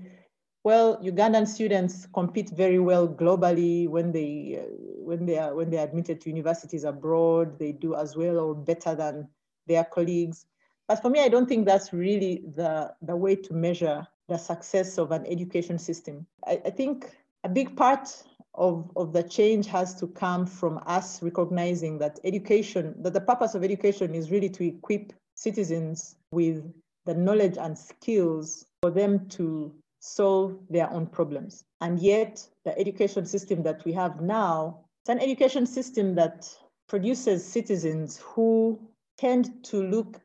well, 0.63 0.97
Ugandan 0.97 1.47
students 1.47 2.07
compete 2.13 2.51
very 2.51 2.77
well 2.77 3.07
globally 3.07 3.87
when 3.87 4.11
they 4.11 4.59
uh, 4.61 4.69
when 5.09 5.25
they 5.25 5.37
are 5.39 5.55
when 5.55 5.69
they 5.71 5.79
are 5.79 5.87
admitted 5.87 6.21
to 6.21 6.29
universities 6.29 6.83
abroad. 6.83 7.57
They 7.57 7.71
do 7.71 7.95
as 7.95 8.15
well 8.15 8.37
or 8.37 8.53
better 8.53 8.93
than 8.93 9.27
their 9.65 9.85
colleagues. 9.85 10.45
But 10.87 11.01
for 11.01 11.09
me, 11.09 11.19
I 11.21 11.29
don't 11.29 11.49
think 11.49 11.65
that's 11.65 11.91
really 11.93 12.43
the 12.55 12.93
the 13.01 13.15
way 13.15 13.35
to 13.35 13.53
measure 13.53 14.05
the 14.27 14.37
success 14.37 14.99
of 14.99 15.11
an 15.11 15.25
education 15.25 15.79
system. 15.79 16.27
I, 16.45 16.61
I 16.65 16.69
think 16.69 17.09
a 17.43 17.49
big 17.49 17.75
part 17.75 18.07
of, 18.53 18.91
of 18.95 19.13
the 19.13 19.23
change 19.23 19.65
has 19.67 19.95
to 19.95 20.07
come 20.07 20.45
from 20.45 20.79
us 20.85 21.23
recognizing 21.23 21.97
that 21.99 22.19
education, 22.23 22.93
that 23.03 23.13
the 23.13 23.21
purpose 23.21 23.55
of 23.55 23.63
education 23.63 24.13
is 24.13 24.29
really 24.31 24.49
to 24.49 24.63
equip 24.65 25.13
citizens 25.37 26.15
with 26.31 26.63
the 27.05 27.13
knowledge 27.13 27.57
and 27.57 27.77
skills 27.77 28.65
for 28.81 28.89
them 28.89 29.29
to 29.29 29.71
solve 29.99 30.57
their 30.69 30.91
own 30.91 31.05
problems. 31.05 31.63
And 31.79 31.99
yet, 31.99 32.45
the 32.65 32.77
education 32.77 33.25
system 33.25 33.63
that 33.63 33.85
we 33.85 33.93
have 33.93 34.19
now, 34.19 34.79
it's 35.03 35.09
an 35.09 35.19
education 35.19 35.65
system 35.65 36.15
that 36.15 36.49
produces 36.89 37.45
citizens 37.45 38.17
who 38.17 38.79
tend 39.17 39.63
to 39.65 39.83
look 39.83 40.19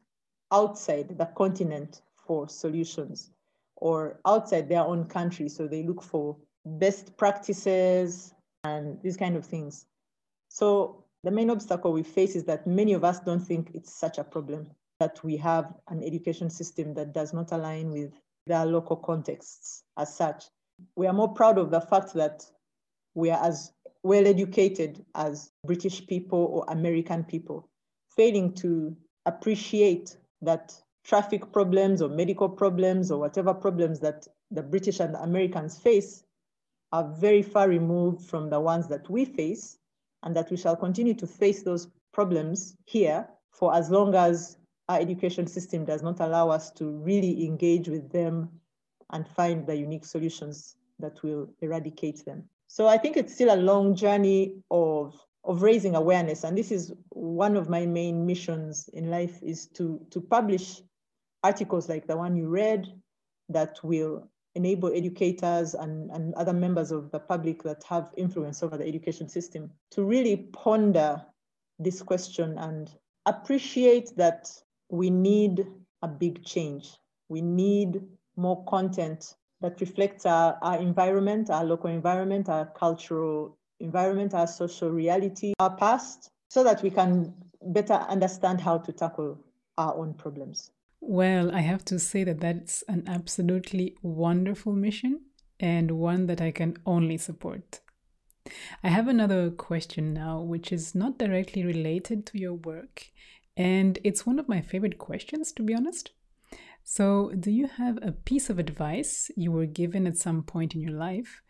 outside 0.51 1.17
the 1.19 1.27
continent 1.27 2.03
for 2.17 2.49
solutions 2.49 3.31
or 3.77 4.19
outside 4.27 4.69
their 4.69 4.83
own 4.83 5.05
country. 5.05 5.49
So 5.49 5.67
they 5.67 5.83
look 5.83 6.03
for 6.03 6.37
best 6.65 7.17
practices 7.17 8.33
and 8.65 8.99
these 9.03 9.17
kind 9.17 9.37
of 9.37 9.45
things. 9.45 9.87
So 10.49 11.05
the 11.23 11.31
main 11.31 11.51
obstacle 11.51 11.93
we 11.93 12.03
face 12.03 12.35
is 12.35 12.45
that 12.45 12.67
many 12.67 12.93
of 12.93 13.05
us 13.05 13.21
don't 13.21 13.41
think 13.41 13.71
it's 13.75 13.93
such 13.93 14.19
a 14.19 14.25
problem 14.25 14.71
that 15.03 15.25
we 15.25 15.37
have 15.37 15.75
an 15.89 16.01
education 16.05 16.49
system 16.49 16.95
that 16.95 17.13
does 17.13 17.33
not 17.33 17.51
align 17.51 17.91
with 17.91 18.13
their 18.47 18.65
local 18.65 18.95
contexts 18.95 19.83
as 19.99 20.15
such. 20.15 20.45
We 20.95 21.09
are 21.09 21.13
more 21.13 21.35
proud 21.35 21.59
of 21.59 21.73
the 21.73 21.81
fact 21.81 22.15
that 22.15 22.47
we 23.17 23.29
are 23.31 23.45
as 23.45 23.73
well 24.05 24.29
educated 24.29 25.05
as 25.17 25.51
British 25.67 26.07
people 26.07 26.39
or 26.39 26.65
American 26.69 27.25
people, 27.25 27.69
failing 28.17 28.53
to 28.55 28.97
appreciate 29.27 30.17
that 30.41 30.73
traffic 31.03 31.51
problems 31.53 32.01
or 32.01 32.09
medical 32.09 32.49
problems 32.49 33.11
or 33.11 33.19
whatever 33.19 33.53
problems 33.53 33.99
that 33.99 34.29
the 34.53 34.63
British 34.63 35.01
and 35.01 35.15
the 35.15 35.23
Americans 35.23 35.81
face 35.81 36.23
are 36.93 37.13
very 37.19 37.43
far 37.43 37.69
removed 37.69 38.25
from 38.25 38.51
the 38.51 38.61
ones 38.61 38.87
that 38.87 39.11
we 39.11 39.25
face, 39.25 39.79
and 40.23 40.37
that 40.37 40.49
we 40.49 40.57
shall 40.57 40.77
continue 40.77 41.15
to 41.15 41.27
face 41.27 41.65
those 41.65 41.89
problems 42.13 42.77
here 42.87 43.29
for 43.51 43.75
as 43.75 43.91
long 43.91 44.15
as 44.15 44.59
our 44.89 44.99
education 44.99 45.47
system 45.47 45.85
does 45.85 46.03
not 46.03 46.21
allow 46.21 46.49
us 46.49 46.71
to 46.73 46.91
really 46.91 47.45
engage 47.45 47.89
with 47.89 48.11
them 48.11 48.49
and 49.11 49.27
find 49.29 49.67
the 49.67 49.77
unique 49.77 50.05
solutions 50.05 50.77
that 50.99 51.23
will 51.23 51.49
eradicate 51.61 52.25
them. 52.25 52.45
So 52.67 52.89
I 52.89 52.97
think 52.97 53.17
it's 53.17 53.35
still 53.35 53.55
a 53.55 53.57
long 53.57 53.95
journey 53.95 54.55
of, 54.71 55.15
of 55.45 55.63
raising 55.63 55.95
awareness. 55.95 56.45
And 56.45 56.57
this 56.57 56.71
is 56.71 56.93
one 57.11 57.57
of 57.57 57.69
my 57.69 57.85
main 57.85 58.25
missions 58.25 58.89
in 58.95 59.11
life 59.11 59.39
is 59.43 59.67
to, 59.75 60.01
to 60.11 60.21
publish 60.21 60.81
articles 61.43 61.89
like 61.89 62.07
the 62.07 62.17
one 62.17 62.37
you 62.37 62.49
read 62.49 62.87
that 63.49 63.79
will 63.83 64.29
enable 64.55 64.93
educators 64.93 65.75
and, 65.75 66.11
and 66.11 66.35
other 66.35 66.53
members 66.53 66.91
of 66.93 67.11
the 67.11 67.19
public 67.19 67.63
that 67.63 67.83
have 67.85 68.11
influence 68.17 68.63
over 68.63 68.77
the 68.77 68.87
education 68.87 69.29
system 69.29 69.71
to 69.91 70.05
really 70.05 70.49
ponder 70.53 71.23
this 71.79 72.03
question 72.03 72.59
and 72.59 72.91
appreciate 73.27 74.15
that 74.17 74.51
we 74.93 75.09
need 75.09 75.67
a 76.03 76.09
big 76.09 76.45
change. 76.45 76.99
We 77.31 77.41
need 77.41 78.03
more 78.37 78.63
content 78.67 79.35
that 79.63 79.81
reflects 79.81 80.27
our, 80.27 80.59
our 80.61 80.79
environment, 80.79 81.49
our 81.49 81.65
local 81.65 81.89
environment, 81.89 82.51
our 82.51 82.67
cultural 82.67 83.57
environment, 83.81 84.35
our 84.35 84.47
social 84.47 84.91
reality, 84.91 85.55
our 85.59 85.75
past, 85.77 86.29
so 86.51 86.63
that 86.65 86.83
we 86.83 86.91
can 86.91 87.33
better 87.63 87.95
understand 87.95 88.61
how 88.61 88.79
to 88.79 88.93
tackle 88.93 89.43
our 89.79 89.97
own 89.97 90.13
problems. 90.13 90.71
Well, 91.01 91.55
I 91.55 91.61
have 91.61 91.85
to 91.87 91.99
say 91.99 92.23
that 92.25 92.41
that's 92.41 92.83
an 92.87 93.05
absolutely 93.07 93.97
wonderful 94.03 94.75
mission 94.75 95.23
and 95.59 95.93
one 95.93 96.27
that 96.27 96.43
I 96.43 96.51
can 96.51 96.77
only 96.85 97.17
support. 97.17 97.81
I 98.85 98.89
have 98.89 99.09
another 99.09 99.51
question 99.51 100.13
now, 100.13 100.41
which 100.41 100.71
is 100.71 100.95
not 100.95 101.19
directly 101.19 101.65
related 101.65 102.27
to 102.27 102.39
your 102.39 102.55
work, 102.55 103.13
and 103.57 103.99
it's 104.05 104.27
one 104.27 104.39
of 104.39 104.49
my 104.49 104.61
favorite 104.61 104.99
questions, 104.99 105.53
to 105.53 105.63
be 105.63 105.75
honest. 105.75 106.11
So, 106.85 107.31
do 107.39 107.51
you 107.51 107.69
have 107.69 107.99
a 108.03 108.13
piece 108.13 108.51
of 108.51 108.59
advice 108.59 109.31
you 109.37 109.53
were 109.53 109.67
given 109.67 110.07
at 110.07 110.19
some 110.19 110.43
point 110.43 110.75
in 110.75 110.81
your 110.81 110.93
life 110.93 111.43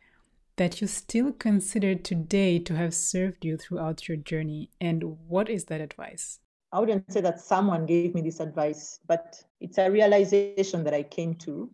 that 0.57 0.81
you 0.81 0.87
still 0.87 1.33
consider 1.33 1.95
today 1.95 2.59
to 2.59 2.77
have 2.77 2.95
served 2.95 3.45
you 3.45 3.57
throughout 3.57 4.09
your 4.09 4.17
journey? 4.19 4.71
And 4.81 5.19
what 5.29 5.49
is 5.49 5.65
that 5.67 5.81
advice? 5.81 6.39
I 6.73 6.81
wouldn't 6.81 7.11
say 7.13 7.21
that 7.21 7.41
someone 7.41 7.87
gave 7.87 8.15
me 8.15 8.23
this 8.23 8.41
advice, 8.41 8.99
but 9.07 9.43
it's 9.61 9.79
a 9.79 9.91
realization 9.91 10.85
that 10.85 10.95
I 10.95 11.03
came 11.03 11.35
to 11.37 11.71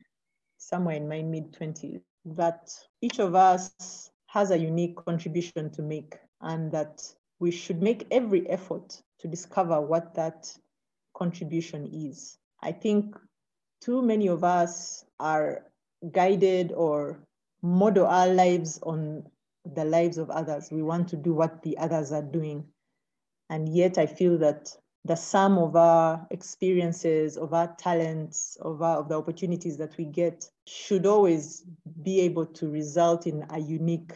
somewhere 0.59 0.97
in 0.97 1.09
my 1.09 1.23
mid 1.23 1.53
20s 1.53 2.01
that 2.25 2.71
each 3.01 3.21
of 3.21 3.35
us 3.35 4.11
has 4.27 4.51
a 4.51 4.59
unique 4.59 4.97
contribution 4.97 5.71
to 5.71 5.83
make 5.83 6.17
and 6.41 6.71
that 6.73 7.03
we 7.40 7.51
should 7.51 7.83
make 7.83 8.07
every 8.11 8.48
effort 8.48 9.01
to 9.20 9.29
discover 9.29 9.81
what 9.81 10.14
that 10.14 10.53
contribution 11.16 11.87
is. 11.92 12.38
I 12.62 12.72
think 12.72 13.16
too 13.81 14.03
many 14.03 14.29
of 14.29 14.44
us 14.44 15.05
are 15.20 15.64
guided 16.12 16.72
or 16.72 17.20
model 17.62 18.07
our 18.07 18.29
lives 18.29 18.79
on 18.83 19.24
the 19.74 19.85
lives 19.85 20.18
of 20.18 20.31
others. 20.31 20.70
We 20.70 20.83
want 20.83 21.09
to 21.09 21.16
do 21.16 21.35
what 21.35 21.62
the 21.62 21.79
others 21.79 22.12
are 22.12 22.22
doing. 22.22 22.64
And 23.51 23.68
yet 23.68 23.98
I 23.98 24.07
feel 24.07 24.38
that 24.38 24.74
the 25.05 25.16
sum 25.16 25.59
of 25.59 25.77
our 25.77 26.27
experiences, 26.31 27.37
of 27.37 27.55
our 27.55 27.74
talents, 27.79 28.57
of, 28.61 28.83
our, 28.83 28.98
of 28.98 29.09
the 29.09 29.16
opportunities 29.16 29.77
that 29.79 29.96
we 29.96 30.05
get 30.05 30.51
should 30.66 31.07
always 31.07 31.64
be 32.03 32.20
able 32.20 32.46
to 32.46 32.68
result 32.68 33.27
in 33.27 33.46
a 33.51 33.59
unique 33.59 34.12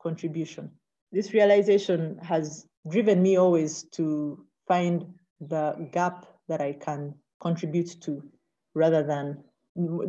contribution. 0.00 0.70
This 1.14 1.32
realization 1.32 2.18
has 2.22 2.66
driven 2.90 3.22
me 3.22 3.36
always 3.36 3.84
to 3.92 4.44
find 4.66 5.06
the 5.40 5.88
gap 5.92 6.26
that 6.48 6.60
I 6.60 6.72
can 6.72 7.14
contribute 7.40 8.00
to 8.02 8.20
rather 8.74 9.04
than 9.04 9.44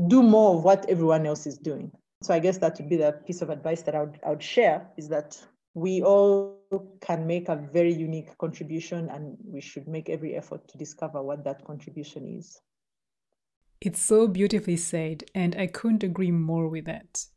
do 0.07 0.23
more 0.23 0.55
of 0.57 0.63
what 0.63 0.89
everyone 0.89 1.27
else 1.27 1.45
is 1.45 1.59
doing. 1.59 1.91
So 2.23 2.33
I 2.33 2.39
guess 2.39 2.57
that 2.57 2.77
would 2.79 2.89
be 2.89 2.95
the 2.95 3.11
piece 3.27 3.43
of 3.43 3.51
advice 3.51 3.83
that 3.83 3.93
I 3.93 3.99
would, 3.99 4.19
I 4.25 4.29
would 4.31 4.41
share 4.41 4.87
is 4.97 5.07
that 5.09 5.39
we 5.75 6.01
all 6.01 6.59
can 7.01 7.27
make 7.27 7.49
a 7.49 7.55
very 7.55 7.93
unique 7.93 8.35
contribution 8.39 9.07
and 9.09 9.37
we 9.45 9.61
should 9.61 9.87
make 9.87 10.09
every 10.09 10.35
effort 10.35 10.67
to 10.69 10.77
discover 10.79 11.21
what 11.21 11.43
that 11.43 11.63
contribution 11.65 12.25
is. 12.25 12.59
It's 13.79 14.01
so 14.01 14.27
beautifully 14.27 14.77
said, 14.77 15.25
and 15.35 15.55
I 15.55 15.67
couldn't 15.67 16.03
agree 16.03 16.31
more 16.31 16.67
with 16.67 16.85
that. 16.85 17.27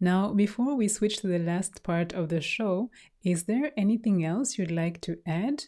Now, 0.00 0.32
before 0.32 0.74
we 0.74 0.88
switch 0.88 1.18
to 1.18 1.26
the 1.26 1.38
last 1.38 1.82
part 1.82 2.12
of 2.12 2.28
the 2.28 2.40
show, 2.40 2.90
is 3.22 3.44
there 3.44 3.72
anything 3.76 4.24
else 4.24 4.58
you'd 4.58 4.70
like 4.70 5.00
to 5.02 5.18
add? 5.26 5.64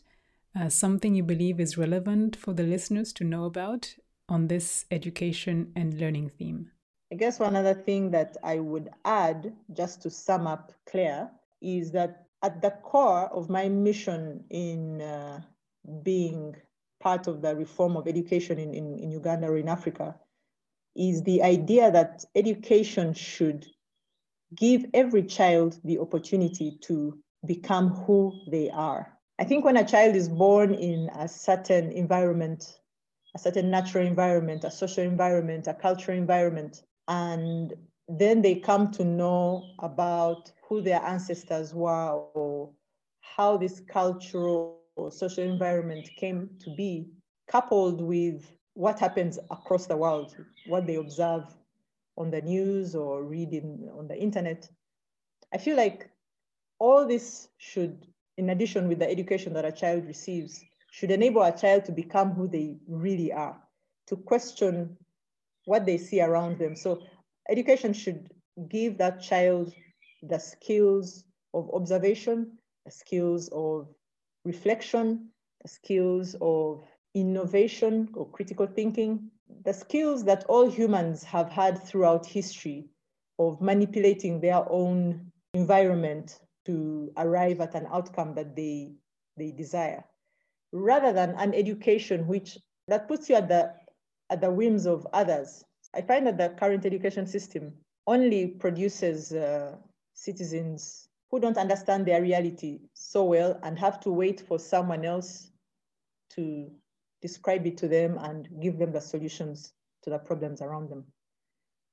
Uh, 0.58 0.68
something 0.68 1.14
you 1.14 1.22
believe 1.22 1.60
is 1.60 1.78
relevant 1.78 2.36
for 2.36 2.52
the 2.52 2.62
listeners 2.62 3.12
to 3.14 3.24
know 3.24 3.44
about 3.44 3.94
on 4.28 4.48
this 4.48 4.84
education 4.90 5.72
and 5.76 5.98
learning 6.00 6.28
theme? 6.30 6.70
I 7.12 7.16
guess 7.16 7.38
one 7.38 7.56
other 7.56 7.74
thing 7.74 8.10
that 8.12 8.36
I 8.42 8.58
would 8.58 8.90
add, 9.04 9.52
just 9.72 10.02
to 10.02 10.10
sum 10.10 10.46
up 10.46 10.72
Claire, 10.86 11.30
is 11.60 11.92
that 11.92 12.26
at 12.42 12.60
the 12.62 12.70
core 12.70 13.28
of 13.32 13.50
my 13.50 13.68
mission 13.68 14.44
in 14.50 15.00
uh, 15.02 15.40
being 16.02 16.56
part 17.00 17.26
of 17.26 17.42
the 17.42 17.54
reform 17.54 17.96
of 17.96 18.08
education 18.08 18.58
in, 18.58 18.72
in, 18.72 18.98
in 18.98 19.10
Uganda 19.10 19.48
or 19.48 19.58
in 19.58 19.68
Africa 19.68 20.14
is 20.94 21.22
the 21.22 21.42
idea 21.42 21.90
that 21.90 22.24
education 22.34 23.12
should 23.14 23.66
give 24.56 24.84
every 24.94 25.22
child 25.22 25.78
the 25.84 25.98
opportunity 25.98 26.78
to 26.82 27.18
become 27.46 27.90
who 27.90 28.32
they 28.50 28.70
are. 28.70 29.18
I 29.38 29.44
think 29.44 29.64
when 29.64 29.76
a 29.76 29.84
child 29.84 30.14
is 30.14 30.28
born 30.28 30.74
in 30.74 31.08
a 31.14 31.26
certain 31.28 31.90
environment, 31.92 32.78
a 33.34 33.38
certain 33.38 33.70
natural 33.70 34.06
environment, 34.06 34.64
a 34.64 34.70
social 34.70 35.04
environment, 35.04 35.66
a 35.66 35.74
cultural 35.74 36.16
environment, 36.16 36.82
and 37.08 37.74
then 38.08 38.42
they 38.42 38.56
come 38.56 38.90
to 38.92 39.04
know 39.04 39.64
about 39.78 40.52
who 40.68 40.82
their 40.82 41.02
ancestors 41.02 41.74
were 41.74 42.10
or 42.34 42.70
how 43.20 43.56
this 43.56 43.80
cultural 43.80 44.80
or 44.96 45.10
social 45.10 45.44
environment 45.44 46.08
came 46.16 46.50
to 46.60 46.74
be, 46.76 47.08
coupled 47.48 48.00
with 48.00 48.44
what 48.74 48.98
happens 48.98 49.38
across 49.50 49.86
the 49.86 49.96
world, 49.96 50.36
what 50.66 50.86
they 50.86 50.96
observe 50.96 51.44
on 52.16 52.30
the 52.30 52.40
news 52.40 52.94
or 52.94 53.24
read 53.24 53.52
in, 53.52 53.88
on 53.96 54.08
the 54.08 54.18
internet. 54.18 54.68
I 55.52 55.58
feel 55.58 55.76
like 55.76 56.10
all 56.78 57.06
this 57.06 57.48
should, 57.58 58.06
in 58.36 58.50
addition 58.50 58.88
with 58.88 58.98
the 58.98 59.10
education 59.10 59.52
that 59.54 59.64
a 59.64 59.72
child 59.72 60.06
receives, 60.06 60.64
should 60.90 61.10
enable 61.10 61.42
a 61.42 61.56
child 61.56 61.84
to 61.86 61.92
become 61.92 62.32
who 62.32 62.48
they 62.48 62.76
really 62.86 63.32
are, 63.32 63.56
to 64.08 64.16
question 64.16 64.96
what 65.64 65.86
they 65.86 65.96
see 65.96 66.20
around 66.20 66.58
them. 66.58 66.76
So 66.76 67.02
education 67.50 67.92
should 67.92 68.30
give 68.68 68.98
that 68.98 69.22
child 69.22 69.72
the 70.22 70.38
skills 70.38 71.24
of 71.54 71.70
observation, 71.72 72.58
the 72.84 72.90
skills 72.90 73.48
of 73.52 73.88
reflection, 74.44 75.28
the 75.62 75.68
skills 75.68 76.36
of 76.40 76.84
innovation 77.14 78.08
or 78.14 78.28
critical 78.30 78.66
thinking, 78.66 79.30
the 79.64 79.72
skills 79.72 80.24
that 80.24 80.44
all 80.48 80.70
humans 80.70 81.22
have 81.24 81.50
had 81.50 81.82
throughout 81.82 82.26
history 82.26 82.86
of 83.38 83.60
manipulating 83.60 84.40
their 84.40 84.64
own 84.70 85.30
environment 85.54 86.40
to 86.66 87.12
arrive 87.16 87.60
at 87.60 87.74
an 87.74 87.86
outcome 87.92 88.34
that 88.34 88.54
they, 88.54 88.92
they 89.36 89.50
desire, 89.50 90.04
rather 90.72 91.12
than 91.12 91.30
an 91.30 91.54
education 91.54 92.26
which 92.26 92.58
that 92.88 93.08
puts 93.08 93.28
you 93.28 93.36
at 93.36 93.48
the, 93.48 93.72
at 94.30 94.40
the 94.40 94.50
whims 94.50 94.86
of 94.86 95.06
others. 95.12 95.64
I 95.94 96.02
find 96.02 96.26
that 96.26 96.38
the 96.38 96.50
current 96.50 96.86
education 96.86 97.26
system 97.26 97.72
only 98.06 98.46
produces 98.48 99.32
uh, 99.32 99.76
citizens 100.14 101.08
who 101.30 101.40
don't 101.40 101.56
understand 101.56 102.06
their 102.06 102.22
reality 102.22 102.80
so 102.94 103.24
well 103.24 103.58
and 103.62 103.78
have 103.78 104.00
to 104.00 104.10
wait 104.10 104.40
for 104.40 104.58
someone 104.58 105.04
else 105.04 105.50
to 106.30 106.70
describe 107.22 107.66
it 107.66 107.78
to 107.78 107.88
them 107.88 108.18
and 108.18 108.48
give 108.60 108.78
them 108.78 108.92
the 108.92 109.00
solutions 109.00 109.72
to 110.02 110.10
the 110.10 110.18
problems 110.18 110.60
around 110.60 110.90
them. 110.90 111.04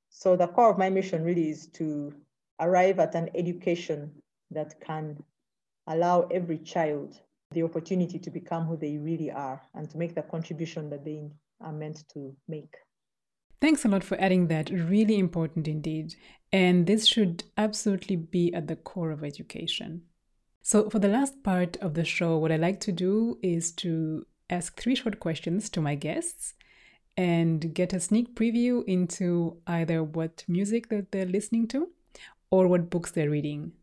So 0.10 0.36
the 0.36 0.48
core 0.48 0.72
of 0.72 0.78
my 0.78 0.90
mission 0.90 1.24
really 1.24 1.50
is 1.50 1.68
to 1.74 2.14
arrive 2.60 3.00
at 3.00 3.16
an 3.16 3.30
education 3.36 4.12
that 4.52 4.82
can 4.82 5.24
allow 5.88 6.24
every 6.32 6.58
child 6.58 7.20
the 7.52 7.64
opportunity 7.64 8.20
to 8.20 8.30
become 8.30 8.66
who 8.66 8.76
they 8.76 8.98
really 8.98 9.32
are 9.32 9.62
and 9.76 9.90
to 9.90 9.98
make 9.98 10.16
the 10.16 10.22
contribution 10.24 10.90
that 10.90 11.06
they 11.06 11.30
are 11.62 11.72
meant 11.72 12.04
to 12.14 12.36
make. 12.48 12.76
Thanks 13.62 13.86
a 13.86 13.88
lot 13.88 14.04
for 14.04 14.20
adding 14.20 14.48
that. 14.48 14.70
Really 14.70 15.18
important 15.20 15.68
indeed. 15.68 16.16
And 16.52 16.88
this 16.88 17.06
should 17.08 17.44
absolutely 17.58 18.16
be 18.16 18.54
at 18.54 18.68
the 18.68 18.76
core 18.76 19.12
of 19.12 19.24
education. 19.24 20.04
So, 20.62 20.90
for 20.90 21.00
the 21.00 21.08
last 21.08 21.44
part 21.44 21.78
of 21.78 21.94
the 21.94 22.06
show, 22.06 22.38
what 22.38 22.52
I 22.52 22.58
like 22.58 22.80
to 22.82 22.92
do 22.92 23.38
is 23.42 23.72
to 23.74 24.26
ask 24.50 24.80
three 24.80 24.96
short 24.96 25.20
questions 25.20 25.70
to 25.70 25.82
my 25.82 25.96
guests 25.96 26.54
and 27.16 27.74
get 27.74 27.94
a 27.94 28.00
sneak 28.00 28.36
preview 28.36 28.84
into 28.86 29.58
either 29.68 30.04
what 30.04 30.44
music 30.48 30.90
that 30.90 31.12
they're 31.12 31.26
listening 31.26 31.68
to 31.68 31.90
or 32.50 32.68
what 32.68 32.90
books 32.90 33.12
they're 33.12 33.30
reading. 33.30 33.74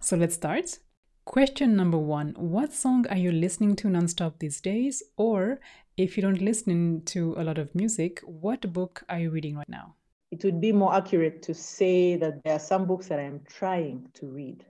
So, 0.00 0.16
let's 0.16 0.34
start. 0.34 0.78
Question 1.26 1.76
number 1.76 1.98
one 1.98 2.34
What 2.38 2.72
song 2.72 3.06
are 3.08 3.16
you 3.16 3.30
listening 3.30 3.76
to 3.76 3.88
nonstop 3.88 4.38
these 4.38 4.60
days? 4.60 5.02
Or 5.16 5.60
if 5.96 6.16
you 6.16 6.22
don't 6.22 6.40
listen 6.40 7.02
to 7.04 7.34
a 7.36 7.44
lot 7.44 7.58
of 7.58 7.74
music, 7.74 8.20
what 8.24 8.72
book 8.72 9.04
are 9.08 9.20
you 9.20 9.30
reading 9.30 9.56
right 9.56 9.68
now? 9.68 9.94
It 10.30 10.42
would 10.44 10.60
be 10.60 10.72
more 10.72 10.94
accurate 10.94 11.42
to 11.42 11.54
say 11.54 12.16
that 12.16 12.42
there 12.42 12.54
are 12.54 12.58
some 12.58 12.86
books 12.86 13.08
that 13.08 13.20
I'm 13.20 13.40
trying 13.48 14.08
to 14.14 14.26
read. 14.26 14.64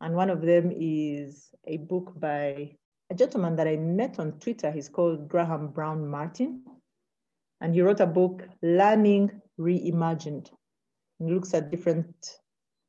And 0.00 0.14
one 0.14 0.30
of 0.30 0.42
them 0.42 0.72
is 0.74 1.50
a 1.66 1.78
book 1.78 2.12
by 2.18 2.76
a 3.10 3.14
gentleman 3.14 3.56
that 3.56 3.66
I 3.66 3.76
met 3.76 4.18
on 4.18 4.32
Twitter. 4.38 4.70
He's 4.70 4.88
called 4.88 5.28
Graham 5.28 5.68
Brown 5.68 6.06
Martin. 6.06 6.62
And 7.60 7.74
he 7.74 7.82
wrote 7.82 8.00
a 8.00 8.06
book, 8.06 8.48
Learning 8.62 9.30
Reimagined. 9.58 10.48
He 11.18 11.26
looks 11.26 11.52
at 11.52 11.70
different 11.70 12.38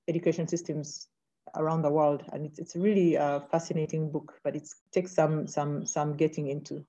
education 0.08 0.48
systems 0.48 1.08
around 1.56 1.82
the 1.82 1.90
world. 1.90 2.24
And 2.32 2.46
it's, 2.46 2.60
it's 2.60 2.76
really 2.76 3.16
a 3.16 3.44
fascinating 3.52 4.12
book, 4.12 4.34
but 4.44 4.56
it 4.56 4.70
takes 4.94 5.12
some, 5.12 5.48
some, 5.48 5.86
some 5.86 6.16
getting 6.16 6.48
into. 6.48 6.86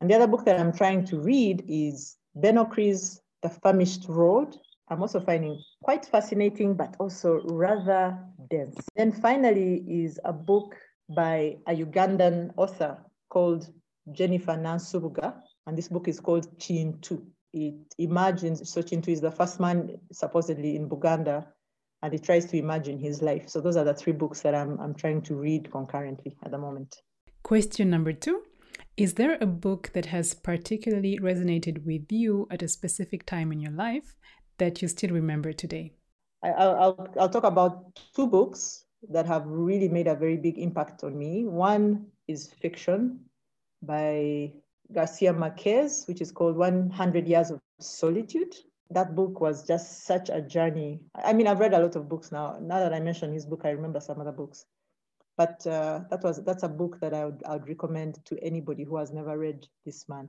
And 0.00 0.08
the 0.08 0.14
other 0.14 0.28
book 0.28 0.44
that 0.44 0.58
I'm 0.58 0.72
trying 0.72 1.04
to 1.06 1.18
read 1.18 1.64
is 1.68 2.16
Ben 2.36 2.54
Okri's 2.54 3.20
The 3.42 3.50
Famished 3.50 4.08
Road. 4.08 4.56
I'm 4.88 5.02
also 5.02 5.20
finding 5.20 5.60
quite 5.82 6.06
fascinating, 6.06 6.74
but 6.74 6.94
also 6.98 7.42
rather 7.44 8.16
dense. 8.48 8.78
Then 8.96 9.12
finally 9.12 9.84
is 9.86 10.18
a 10.24 10.32
book 10.32 10.76
by 11.08 11.56
a 11.66 11.74
Ugandan 11.74 12.52
author 12.56 12.98
called 13.28 13.68
Jennifer 14.12 14.52
Nansubuga. 14.52 15.34
And 15.66 15.76
this 15.76 15.88
book 15.88 16.08
is 16.08 16.20
called 16.20 16.58
Kintu. 16.58 17.22
It 17.52 17.94
imagines, 17.98 18.70
so 18.70 18.82
Kintu 18.82 19.08
is 19.08 19.20
the 19.20 19.30
first 19.30 19.58
man 19.60 19.98
supposedly 20.12 20.76
in 20.76 20.88
Buganda 20.88 21.46
and 22.02 22.12
he 22.12 22.18
tries 22.18 22.44
to 22.46 22.56
imagine 22.56 22.98
his 22.98 23.22
life. 23.22 23.48
So 23.48 23.60
those 23.60 23.76
are 23.76 23.84
the 23.84 23.94
three 23.94 24.12
books 24.12 24.42
that 24.42 24.54
I'm, 24.54 24.78
I'm 24.80 24.94
trying 24.94 25.22
to 25.22 25.34
read 25.34 25.70
concurrently 25.70 26.36
at 26.44 26.50
the 26.50 26.58
moment. 26.58 26.96
Question 27.42 27.90
number 27.90 28.12
two 28.12 28.42
Is 28.96 29.14
there 29.14 29.38
a 29.40 29.46
book 29.46 29.90
that 29.94 30.06
has 30.06 30.34
particularly 30.34 31.18
resonated 31.18 31.84
with 31.84 32.12
you 32.12 32.46
at 32.50 32.62
a 32.62 32.68
specific 32.68 33.26
time 33.26 33.50
in 33.52 33.60
your 33.60 33.72
life 33.72 34.14
that 34.58 34.82
you 34.82 34.88
still 34.88 35.10
remember 35.10 35.52
today? 35.52 35.94
I, 36.44 36.50
will 36.50 37.08
I'll 37.18 37.28
talk 37.28 37.44
about 37.44 37.98
two 38.14 38.28
books 38.28 38.84
that 39.10 39.26
have 39.26 39.46
really 39.46 39.88
made 39.88 40.06
a 40.06 40.14
very 40.14 40.36
big 40.36 40.58
impact 40.58 41.04
on 41.04 41.16
me. 41.16 41.44
One 41.44 42.06
is 42.26 42.52
fiction 42.60 43.20
by 43.82 44.52
Garcia 44.92 45.32
Marquez, 45.32 46.04
which 46.06 46.20
is 46.20 46.32
called 46.32 46.56
100 46.56 47.28
Years 47.28 47.50
of 47.50 47.60
Solitude 47.80 48.54
that 48.90 49.14
book 49.14 49.40
was 49.40 49.66
just 49.66 50.04
such 50.04 50.30
a 50.30 50.40
journey. 50.40 51.00
I 51.14 51.32
mean, 51.32 51.46
I've 51.46 51.60
read 51.60 51.74
a 51.74 51.78
lot 51.78 51.96
of 51.96 52.08
books 52.08 52.32
now. 52.32 52.58
Now 52.60 52.78
that 52.78 52.94
I 52.94 53.00
mention 53.00 53.32
his 53.32 53.44
book, 53.44 53.62
I 53.64 53.70
remember 53.70 54.00
some 54.00 54.20
other 54.20 54.32
books. 54.32 54.64
But 55.36 55.64
uh, 55.66 56.00
that 56.10 56.22
was 56.22 56.42
that's 56.42 56.64
a 56.64 56.68
book 56.68 56.98
that 57.00 57.14
I 57.14 57.26
would, 57.26 57.42
I 57.46 57.52
would 57.52 57.68
recommend 57.68 58.24
to 58.24 58.42
anybody 58.42 58.84
who 58.84 58.96
has 58.96 59.12
never 59.12 59.38
read 59.38 59.66
this 59.84 60.08
man. 60.08 60.28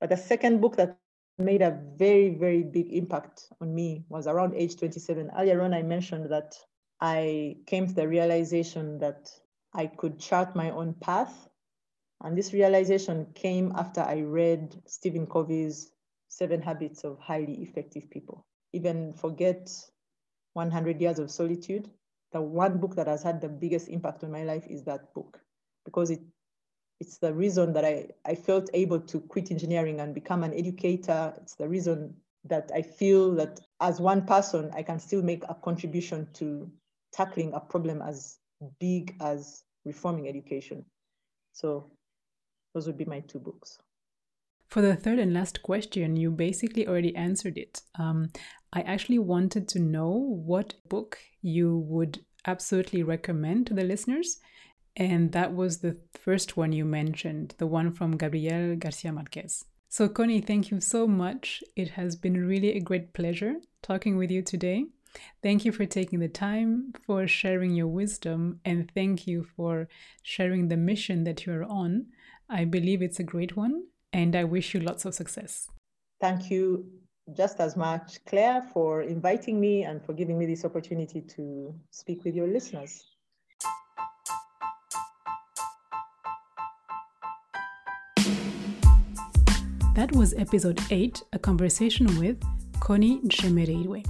But 0.00 0.10
the 0.10 0.16
second 0.16 0.60
book 0.60 0.76
that 0.76 0.98
made 1.38 1.60
a 1.60 1.78
very, 1.96 2.30
very 2.30 2.62
big 2.62 2.92
impact 2.92 3.48
on 3.60 3.74
me 3.74 4.04
was 4.08 4.26
around 4.26 4.54
age 4.54 4.76
27. 4.76 5.30
Earlier 5.36 5.60
on, 5.60 5.74
I 5.74 5.82
mentioned 5.82 6.30
that 6.30 6.56
I 7.00 7.58
came 7.66 7.86
to 7.86 7.94
the 7.94 8.08
realization 8.08 8.98
that 8.98 9.30
I 9.74 9.86
could 9.86 10.18
chart 10.18 10.56
my 10.56 10.70
own 10.70 10.94
path. 10.94 11.48
And 12.22 12.36
this 12.36 12.52
realization 12.52 13.26
came 13.34 13.72
after 13.76 14.00
I 14.00 14.22
read 14.22 14.80
Stephen 14.86 15.26
Covey's 15.26 15.90
Seven 16.28 16.62
Habits 16.62 17.04
of 17.04 17.18
Highly 17.18 17.62
Effective 17.62 18.08
People. 18.10 18.46
Even 18.72 19.12
forget 19.12 19.70
100 20.54 21.00
Years 21.00 21.18
of 21.18 21.30
Solitude. 21.30 21.90
The 22.32 22.40
one 22.40 22.78
book 22.78 22.96
that 22.96 23.06
has 23.06 23.22
had 23.22 23.40
the 23.40 23.48
biggest 23.48 23.88
impact 23.88 24.24
on 24.24 24.32
my 24.32 24.44
life 24.44 24.66
is 24.68 24.84
that 24.84 25.12
book 25.14 25.38
because 25.84 26.10
it 26.10 26.20
it's 27.00 27.18
the 27.18 27.32
reason 27.32 27.72
that 27.74 27.84
I, 27.84 28.08
I 28.24 28.34
felt 28.34 28.70
able 28.72 29.00
to 29.00 29.20
quit 29.20 29.50
engineering 29.50 30.00
and 30.00 30.14
become 30.14 30.42
an 30.42 30.54
educator. 30.54 31.34
It's 31.36 31.54
the 31.54 31.68
reason 31.68 32.14
that 32.44 32.70
I 32.74 32.82
feel 32.82 33.34
that 33.34 33.60
as 33.80 34.00
one 34.00 34.24
person, 34.24 34.70
I 34.74 34.82
can 34.82 34.98
still 34.98 35.22
make 35.22 35.44
a 35.48 35.54
contribution 35.54 36.28
to 36.34 36.70
tackling 37.16 37.52
a 37.54 37.60
problem 37.60 38.02
as 38.02 38.38
big 38.80 39.14
as 39.20 39.64
reforming 39.84 40.28
education. 40.28 40.84
So 41.52 41.90
those 42.74 42.86
would 42.86 42.98
be 42.98 43.04
my 43.06 43.20
two 43.20 43.38
books. 43.38 43.78
For 44.68 44.82
the 44.82 44.96
third 44.96 45.18
and 45.18 45.32
last 45.32 45.62
question, 45.62 46.16
you 46.16 46.30
basically 46.30 46.86
already 46.86 47.14
answered 47.14 47.56
it. 47.56 47.82
Um, 47.98 48.30
I 48.72 48.80
actually 48.82 49.20
wanted 49.20 49.68
to 49.68 49.78
know 49.78 50.10
what 50.10 50.74
book 50.88 51.18
you 51.40 51.78
would 51.88 52.24
absolutely 52.46 53.02
recommend 53.02 53.68
to 53.68 53.74
the 53.74 53.84
listeners. 53.84 54.38
And 54.96 55.32
that 55.32 55.54
was 55.54 55.78
the 55.78 55.98
first 56.14 56.56
one 56.56 56.72
you 56.72 56.84
mentioned, 56.84 57.54
the 57.58 57.66
one 57.66 57.92
from 57.92 58.16
Gabriel 58.16 58.76
Garcia 58.76 59.12
Marquez. 59.12 59.64
So, 59.88 60.08
Connie, 60.08 60.40
thank 60.40 60.70
you 60.70 60.80
so 60.80 61.06
much. 61.06 61.62
It 61.76 61.90
has 61.90 62.16
been 62.16 62.46
really 62.46 62.72
a 62.72 62.80
great 62.80 63.14
pleasure 63.14 63.54
talking 63.82 64.16
with 64.16 64.30
you 64.30 64.42
today. 64.42 64.86
Thank 65.42 65.64
you 65.64 65.72
for 65.72 65.86
taking 65.86 66.20
the 66.20 66.28
time, 66.28 66.92
for 67.04 67.26
sharing 67.26 67.74
your 67.74 67.86
wisdom, 67.86 68.60
and 68.64 68.90
thank 68.94 69.26
you 69.26 69.46
for 69.56 69.88
sharing 70.22 70.68
the 70.68 70.76
mission 70.76 71.24
that 71.24 71.46
you're 71.46 71.64
on. 71.64 72.06
I 72.48 72.64
believe 72.64 73.02
it's 73.02 73.20
a 73.20 73.24
great 73.24 73.56
one, 73.56 73.84
and 74.12 74.34
I 74.34 74.44
wish 74.44 74.74
you 74.74 74.80
lots 74.80 75.04
of 75.04 75.14
success. 75.14 75.68
Thank 76.20 76.50
you 76.50 76.86
just 77.36 77.60
as 77.60 77.76
much, 77.76 78.24
Claire, 78.24 78.62
for 78.72 79.02
inviting 79.02 79.60
me 79.60 79.82
and 79.82 80.04
for 80.04 80.12
giving 80.12 80.38
me 80.38 80.46
this 80.46 80.64
opportunity 80.64 81.20
to 81.36 81.74
speak 81.90 82.24
with 82.24 82.34
your 82.34 82.46
listeners. 82.46 83.04
That 89.94 90.12
was 90.12 90.34
episode 90.34 90.80
8, 90.90 91.22
a 91.32 91.38
conversation 91.38 92.18
with 92.18 92.42
Connie 92.80 93.20
Nshemereirwe. 93.22 94.04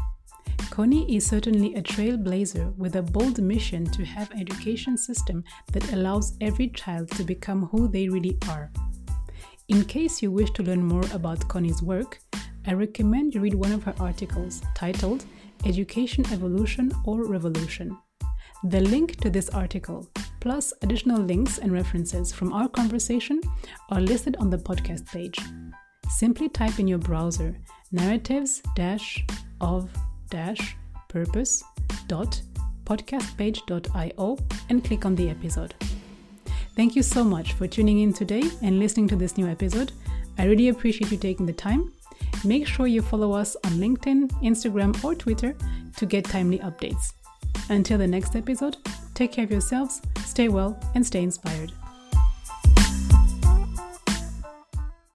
Connie 0.77 1.17
is 1.17 1.27
certainly 1.27 1.75
a 1.75 1.83
trailblazer 1.83 2.77
with 2.77 2.97
a 2.97 3.03
bold 3.03 3.41
mission 3.41 3.87
to 3.87 4.05
have 4.05 4.31
an 4.31 4.41
education 4.41 4.99
system 4.99 5.43
that 5.73 5.93
allows 5.95 6.37
every 6.43 6.69
child 6.69 7.11
to 7.13 7.25
become 7.25 7.67
who 7.69 7.89
they 7.89 8.11
really 8.11 8.37
are 8.49 8.71
in 9.69 9.85
case 9.85 10.23
you 10.23 10.31
wish 10.31 10.51
to 10.53 10.63
learn 10.63 10.85
more 10.85 11.03
about 11.13 11.49
Connie's 11.49 11.83
work, 11.83 12.21
I 12.67 12.75
recommend 12.75 13.35
you 13.35 13.41
read 13.41 13.55
one 13.55 13.73
of 13.73 13.83
her 13.83 13.95
articles 13.99 14.63
titled 14.75 15.25
Education 15.65 16.25
Evolution 16.33 16.93
or 17.05 17.25
Revolution. 17.25 17.97
The 18.63 18.81
link 18.81 19.17
to 19.23 19.31
this 19.31 19.49
article, 19.49 20.09
plus 20.39 20.73
additional 20.83 21.21
links 21.21 21.59
and 21.59 21.73
references 21.73 22.33
from 22.33 22.53
our 22.53 22.69
conversation, 22.69 23.41
are 23.91 24.01
listed 24.01 24.37
on 24.39 24.51
the 24.51 24.59
podcast 24.59 25.07
page. 25.07 25.41
Simply 26.09 26.49
type 26.49 26.79
in 26.79 26.87
your 26.87 26.99
browser 26.99 27.57
narratives 27.91 28.63
of 29.61 29.91
purpose 31.09 31.63
dot 32.07 32.41
podcastpage.io 32.85 34.39
and 34.69 34.85
click 34.85 35.05
on 35.05 35.15
the 35.15 35.31
episode. 35.31 35.75
Thank 36.75 36.95
you 36.95 37.03
so 37.03 37.25
much 37.25 37.55
for 37.55 37.67
tuning 37.67 38.01
in 38.01 38.13
today 38.13 38.43
and 38.63 38.79
listening 38.79 39.09
to 39.09 39.17
this 39.17 39.37
new 39.37 39.47
episode. 39.47 39.93
I 40.39 40.45
really 40.45 40.69
appreciate 40.69 41.11
you 41.11 41.19
taking 41.19 41.47
the 41.47 41.53
time. 41.53 41.93
Make 42.45 42.67
sure 42.67 42.87
you 42.87 43.03
follow 43.03 43.33
us 43.33 43.57
on 43.65 43.73
LinkedIn, 43.73 44.31
Instagram, 44.43 45.03
or 45.03 45.15
Twitter 45.15 45.57
to 45.97 46.07
get 46.07 46.25
timely 46.25 46.59
updates. 46.59 47.13
Until 47.71 47.99
the 47.99 48.07
next 48.07 48.37
episode, 48.37 48.77
Take 49.17 49.33
care 49.33 49.45
of 49.45 49.51
yourselves, 49.51 50.03
stay 50.27 50.51
well, 50.51 50.79
and 50.95 51.05
stay 51.05 51.23
inspired. 51.23 51.73